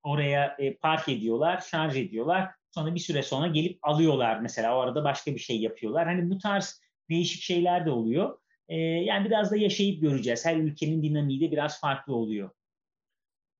[0.05, 2.49] oraya e, park ediyorlar, şarj ediyorlar.
[2.71, 6.05] Sonra bir süre sonra gelip alıyorlar mesela o arada başka bir şey yapıyorlar.
[6.05, 8.37] Hani bu tarz değişik şeyler de oluyor.
[8.69, 10.45] E, yani biraz da yaşayıp göreceğiz.
[10.45, 12.49] Her ülkenin dinamiği de biraz farklı oluyor.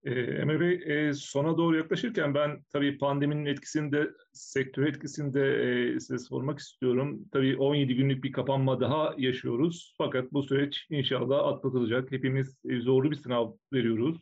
[0.03, 5.63] E, Emre Bey, e, sona doğru yaklaşırken ben tabii pandeminin etkisini de, sektör etkisini de
[5.95, 7.25] e, size sormak istiyorum.
[7.31, 9.95] Tabii 17 günlük bir kapanma daha yaşıyoruz.
[9.97, 12.11] Fakat bu süreç inşallah atlatılacak.
[12.11, 14.17] Hepimiz e, zorlu bir sınav veriyoruz.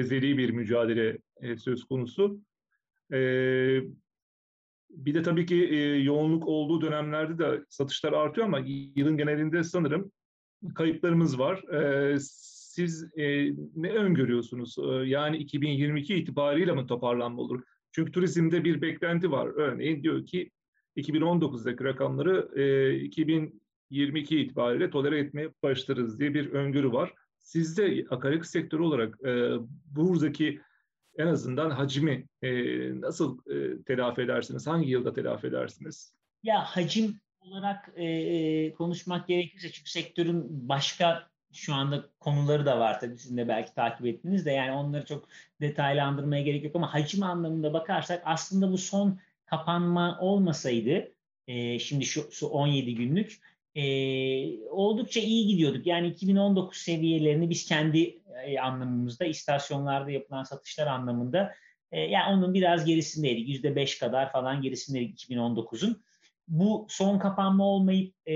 [0.00, 2.40] Ezeli bir mücadele e, söz konusu.
[3.12, 3.18] E,
[4.90, 8.60] bir de tabii ki e, yoğunluk olduğu dönemlerde de satışlar artıyor ama
[8.96, 10.12] yılın genelinde sanırım
[10.74, 11.62] kayıplarımız var.
[11.74, 14.76] E, siz e, ne öngörüyorsunuz?
[14.78, 17.62] E, yani 2022 itibariyle mi toparlanma olur?
[17.92, 19.46] Çünkü turizmde bir beklenti var.
[19.46, 20.50] Örneğin diyor ki
[20.96, 27.14] 2019'daki rakamları e, 2022 itibariyle tolere etmeye başlarız diye bir öngörü var.
[27.42, 29.52] Sizde akaryakıt sektörü olarak e,
[29.86, 30.60] buradaki
[31.18, 32.50] en azından hacmi e,
[33.00, 34.66] nasıl e, telafi edersiniz?
[34.66, 36.14] Hangi yılda telafi edersiniz?
[36.42, 43.18] Ya hacim olarak e, konuşmak gerekirse çünkü sektörün başka şu anda konuları da var tabii
[43.18, 45.28] sizin de belki takip ettiniz de yani onları çok
[45.60, 51.12] detaylandırmaya gerek yok ama hacim anlamında bakarsak aslında bu son kapanma olmasaydı
[51.46, 53.38] e, şimdi şu, şu 17 günlük
[53.74, 53.84] e,
[54.68, 55.86] oldukça iyi gidiyorduk.
[55.86, 61.54] Yani 2019 seviyelerini biz kendi e, anlamımızda istasyonlarda yapılan satışlar anlamında
[61.92, 63.64] e, yani onun biraz gerisindeydik.
[63.64, 66.02] %5 kadar falan gerisindeydik 2019'un.
[66.48, 68.34] Bu son kapanma olmayıp e,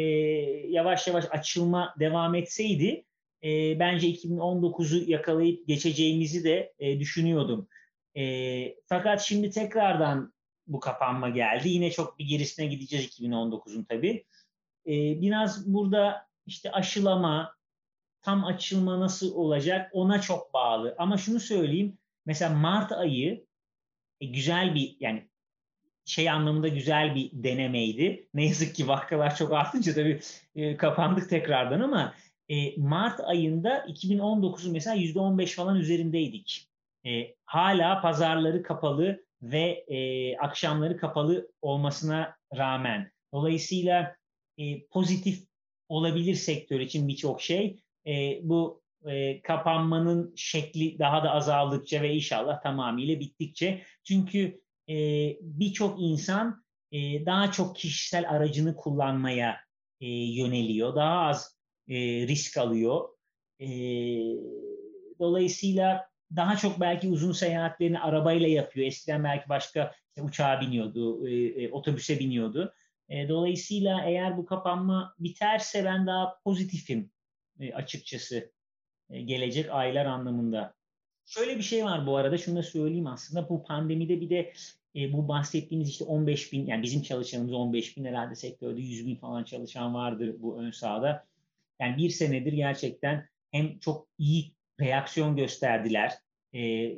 [0.68, 3.04] yavaş yavaş açılma devam etseydi
[3.44, 7.68] e, bence 2019'u yakalayıp geçeceğimizi de e, düşünüyordum.
[8.16, 10.34] E, fakat şimdi tekrardan
[10.66, 11.68] bu kapanma geldi.
[11.68, 14.24] Yine çok bir gerisine gideceğiz 2019'un tabii.
[14.86, 17.54] E, biraz burada işte aşılama,
[18.22, 20.94] tam açılma nasıl olacak ona çok bağlı.
[20.98, 21.98] Ama şunu söyleyeyim.
[22.26, 23.44] Mesela Mart ayı
[24.20, 25.28] e, güzel bir yani
[26.04, 28.28] şey anlamında güzel bir denemeydi.
[28.34, 30.20] Ne yazık ki vakalar çok artınca tabii
[30.56, 32.14] e, kapandık tekrardan ama
[32.48, 36.68] e, Mart ayında 2019'un mesela %15 falan üzerindeydik.
[37.06, 43.12] E, hala pazarları kapalı ve e, akşamları kapalı olmasına rağmen.
[43.32, 44.16] Dolayısıyla
[44.58, 45.38] e, pozitif
[45.88, 47.80] olabilir sektör için birçok şey.
[48.06, 53.82] E, bu e, kapanmanın şekli daha da azaldıkça ve inşallah tamamıyla bittikçe.
[54.04, 54.94] Çünkü e,
[55.40, 59.60] birçok insan e, daha çok kişisel aracını kullanmaya
[60.00, 60.96] e, yöneliyor.
[60.96, 61.96] Daha az e,
[62.26, 63.08] risk alıyor.
[63.60, 63.68] E,
[65.20, 68.86] dolayısıyla daha çok belki uzun seyahatlerini arabayla yapıyor.
[68.86, 69.92] Eskiden belki başka
[70.22, 72.74] uçağa biniyordu, e, e, otobüse biniyordu.
[73.08, 77.10] E, dolayısıyla eğer bu kapanma biterse ben daha pozitifim
[77.60, 78.52] e, açıkçası
[79.10, 80.74] e, gelecek aylar anlamında.
[81.26, 84.52] Şöyle bir şey var bu arada şunu da söyleyeyim aslında bu pandemide bir de
[84.96, 89.16] e, bu bahsettiğimiz işte 15 bin yani bizim çalışanımız 15 bin herhalde sektörde 100 bin
[89.16, 91.26] falan çalışan vardır bu ön sahada.
[91.80, 96.12] Yani bir senedir gerçekten hem çok iyi reaksiyon gösterdiler.
[96.52, 96.96] E, e,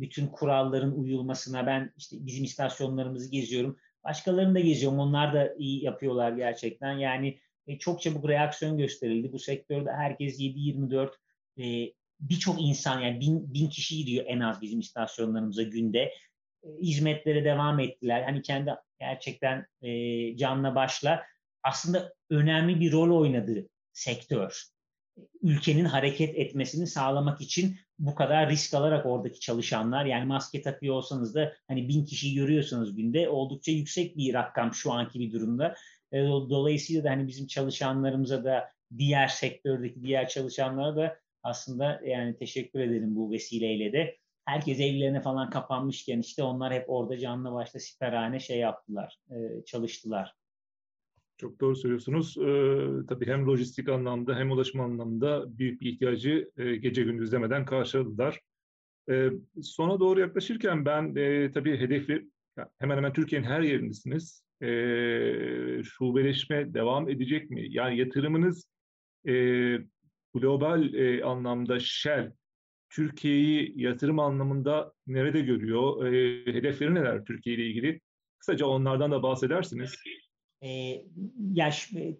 [0.00, 3.76] bütün kuralların uyulmasına ben işte bizim istasyonlarımızı geziyorum.
[4.08, 4.98] Başkalarını da geziyorum.
[4.98, 6.92] Onlar da iyi yapıyorlar gerçekten.
[6.92, 9.32] Yani e, çok çabuk reaksiyon gösterildi.
[9.32, 11.10] Bu sektörde herkes 7-24
[11.58, 15.98] e, birçok insan yani bin, bin kişi gidiyor en az bizim istasyonlarımıza günde.
[16.62, 18.22] E, hizmetlere devam ettiler.
[18.22, 21.22] Hani kendi gerçekten e, canla başla
[21.62, 24.62] aslında önemli bir rol oynadı sektör.
[25.42, 31.34] Ülkenin hareket etmesini sağlamak için bu kadar risk alarak oradaki çalışanlar yani maske takıyor olsanız
[31.34, 35.74] da hani bin kişi görüyorsanız günde oldukça yüksek bir rakam şu anki bir durumda.
[36.12, 38.68] E, dolayısıyla da hani bizim çalışanlarımıza da
[38.98, 44.16] diğer sektördeki diğer çalışanlara da aslında yani teşekkür edelim bu vesileyle de.
[44.44, 50.34] Herkes evlerine falan kapanmışken işte onlar hep orada canlı başta siperhane şey yaptılar, e, çalıştılar.
[51.38, 52.38] Çok doğru söylüyorsunuz.
[52.38, 57.64] Ee, tabii hem lojistik anlamda hem ulaşım anlamda büyük bir ihtiyacı e, gece gündüz demeden
[57.64, 58.40] karşıladılar.
[59.10, 59.30] E,
[59.62, 62.28] sona doğru yaklaşırken ben e, tabii hedefi
[62.78, 64.42] hemen hemen Türkiye'nin her yerindesiniz.
[64.62, 67.66] E, şubeleşme devam edecek mi?
[67.70, 68.68] Yani yatırımınız
[69.28, 69.32] e,
[70.34, 72.32] global e, anlamda Shell
[72.90, 76.06] Türkiye'yi yatırım anlamında nerede görüyor?
[76.12, 78.00] E, hedefleri neler Türkiye ile ilgili?
[78.38, 79.94] Kısaca onlardan da bahsedersiniz.
[80.62, 80.68] E,
[81.52, 81.70] ya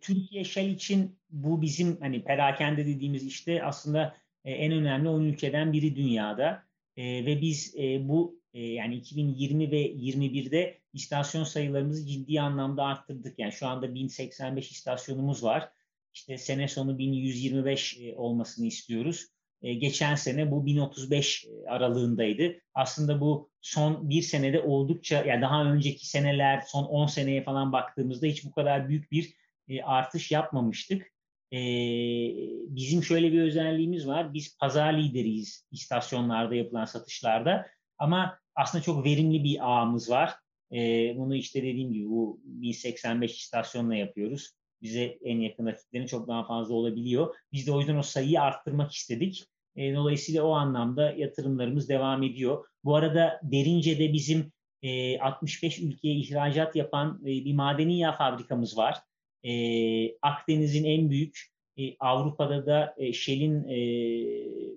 [0.00, 5.72] Türkiye Shell için bu bizim hani perakende dediğimiz işte aslında e, en önemli 10 ülkeden
[5.72, 6.62] biri dünyada
[6.96, 13.38] e, ve biz e, bu e, yani 2020 ve 21'de istasyon sayılarımızı ciddi anlamda arttırdık.
[13.38, 15.68] Yani şu anda 1085 istasyonumuz var.
[16.14, 19.26] İşte sene sonu 1125 e, olmasını istiyoruz.
[19.62, 22.60] E, geçen sene bu 1035 e, aralığındaydı.
[22.74, 28.26] Aslında bu son bir senede oldukça, yani daha önceki seneler, son 10 seneye falan baktığımızda
[28.26, 29.34] hiç bu kadar büyük bir
[29.84, 31.12] artış yapmamıştık.
[32.68, 34.34] Bizim şöyle bir özelliğimiz var.
[34.34, 37.66] Biz pazar lideriyiz istasyonlarda yapılan satışlarda.
[37.98, 40.34] Ama aslında çok verimli bir ağımız var.
[41.16, 44.50] Bunu işte dediğim gibi bu 1085 istasyonla yapıyoruz
[44.82, 47.34] bize en yakın rakiplerin çok daha fazla olabiliyor.
[47.52, 49.46] Biz de o yüzden o sayıyı arttırmak istedik.
[49.78, 52.64] E, dolayısıyla o anlamda yatırımlarımız devam ediyor.
[52.84, 54.52] Bu arada Derince'de bizim
[54.82, 58.98] e, 65 ülkeye ihracat yapan e, bir madeni yağ fabrikamız var.
[59.42, 59.52] E,
[60.22, 61.40] Akdeniz'in en büyük,
[61.76, 63.78] e, Avrupa'da da e, Shell'in e,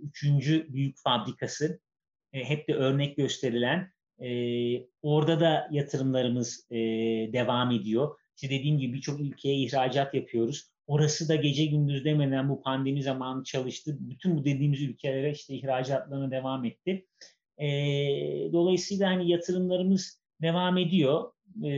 [0.01, 1.79] üçüncü büyük fabrikası.
[2.33, 3.91] E, hep de örnek gösterilen.
[4.19, 4.29] E,
[5.01, 6.77] orada da yatırımlarımız e,
[7.33, 8.17] devam ediyor.
[8.35, 10.70] İşte dediğim gibi birçok ülkeye ihracat yapıyoruz.
[10.91, 13.97] Orası da gece gündüz demeden bu pandemi zamanı çalıştı.
[13.99, 17.05] Bütün bu dediğimiz ülkelere işte ihracatlarına devam etti.
[17.57, 17.67] E,
[18.53, 21.31] dolayısıyla hani yatırımlarımız devam ediyor.
[21.63, 21.71] E,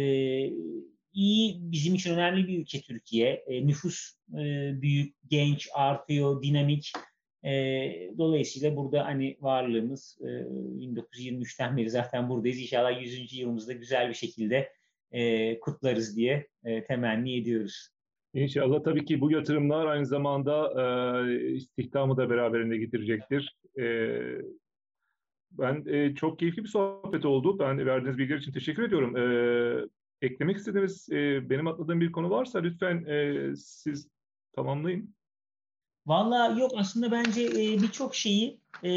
[1.13, 3.29] iyi bizim için önemli bir ülke Türkiye.
[3.29, 6.91] E, nüfus e, büyük, genç, artıyor, dinamik.
[7.45, 7.51] E,
[8.17, 12.59] dolayısıyla burada hani varlığımız e, 1923'ten beri zaten buradayız.
[12.59, 13.33] İnşallah 100.
[13.33, 14.73] yılımızda güzel bir şekilde
[15.11, 17.92] e, kutlarız diye e, temenni ediyoruz.
[18.33, 23.57] İnşallah tabii ki bu yatırımlar aynı zamanda e, istihdamı da beraberinde getirecektir.
[23.79, 24.17] E,
[25.51, 27.59] ben e, çok keyifli bir sohbet oldu.
[27.59, 29.17] Ben verdiğiniz bilgiler için teşekkür ediyorum.
[29.17, 29.25] E,
[30.27, 34.07] eklemek istediğiniz, e, benim atladığım bir konu varsa lütfen e, siz
[34.55, 35.15] tamamlayın.
[36.05, 38.91] Valla yok aslında bence e, birçok şeyi e,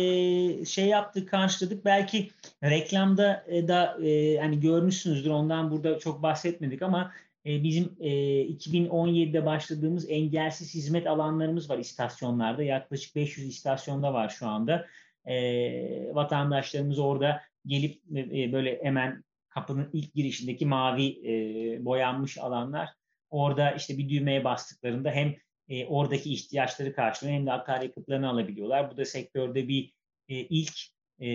[0.65, 1.85] şey yaptık, karşıladık.
[1.85, 2.31] Belki
[2.65, 7.13] reklamda e, da e, hani görmüşsünüzdür ondan burada çok bahsetmedik ama
[7.47, 8.11] bizim e,
[8.47, 12.63] 2017'de başladığımız engelsiz hizmet alanlarımız var istasyonlarda.
[12.63, 14.87] Yaklaşık 500 istasyonda var şu anda.
[15.25, 22.89] E, vatandaşlarımız orada gelip e, böyle hemen kapının ilk girişindeki mavi e, boyanmış alanlar.
[23.31, 25.35] Orada işte bir düğmeye bastıklarında hem
[25.69, 28.91] e, oradaki ihtiyaçları karşılıyor hem de akaryakıtlarını alabiliyorlar.
[28.91, 29.93] Bu da sektörde bir
[30.29, 30.77] e, ilk
[31.19, 31.29] e,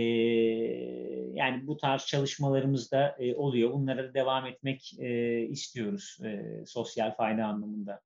[1.33, 3.73] yani bu tarz çalışmalarımız da e, oluyor.
[3.73, 8.01] Bunlara da devam etmek e, istiyoruz e, sosyal fayda anlamında.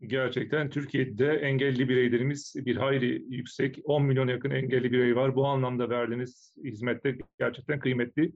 [0.00, 3.78] Gerçekten Türkiye'de engelli bireylerimiz bir hayli yüksek.
[3.84, 5.36] 10 milyon yakın engelli birey var.
[5.36, 8.32] Bu anlamda verdiğiniz hizmette gerçekten kıymetli.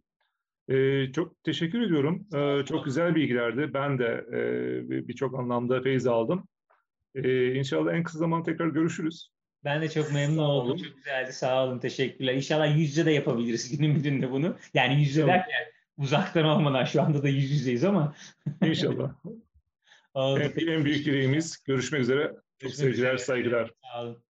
[0.68, 2.26] Ee, çok teşekkür ediyorum.
[2.34, 3.74] Ee, çok güzel bilgilerdi.
[3.74, 6.48] Ben de e, birçok anlamda feyiz aldım.
[7.14, 9.31] Ee, inşallah en kısa zaman tekrar görüşürüz.
[9.64, 10.78] Ben de çok memnun oldum.
[10.78, 11.32] Çok güzeldi.
[11.32, 11.78] Sağ olun.
[11.78, 12.34] Teşekkürler.
[12.34, 14.56] İnşallah yüz yüze de yapabiliriz günün birinde bunu.
[14.74, 15.64] Yani yüz yüze derken
[15.96, 18.14] uzaktan olmadan şu anda da yüz yüzeyiz ama.
[18.64, 19.14] İnşallah.
[20.16, 21.62] en, en büyük dileğimiz.
[21.64, 22.32] Görüşmek üzere.
[22.58, 23.70] Çok sevgiler, saygılar.
[23.82, 24.22] Sağ olun.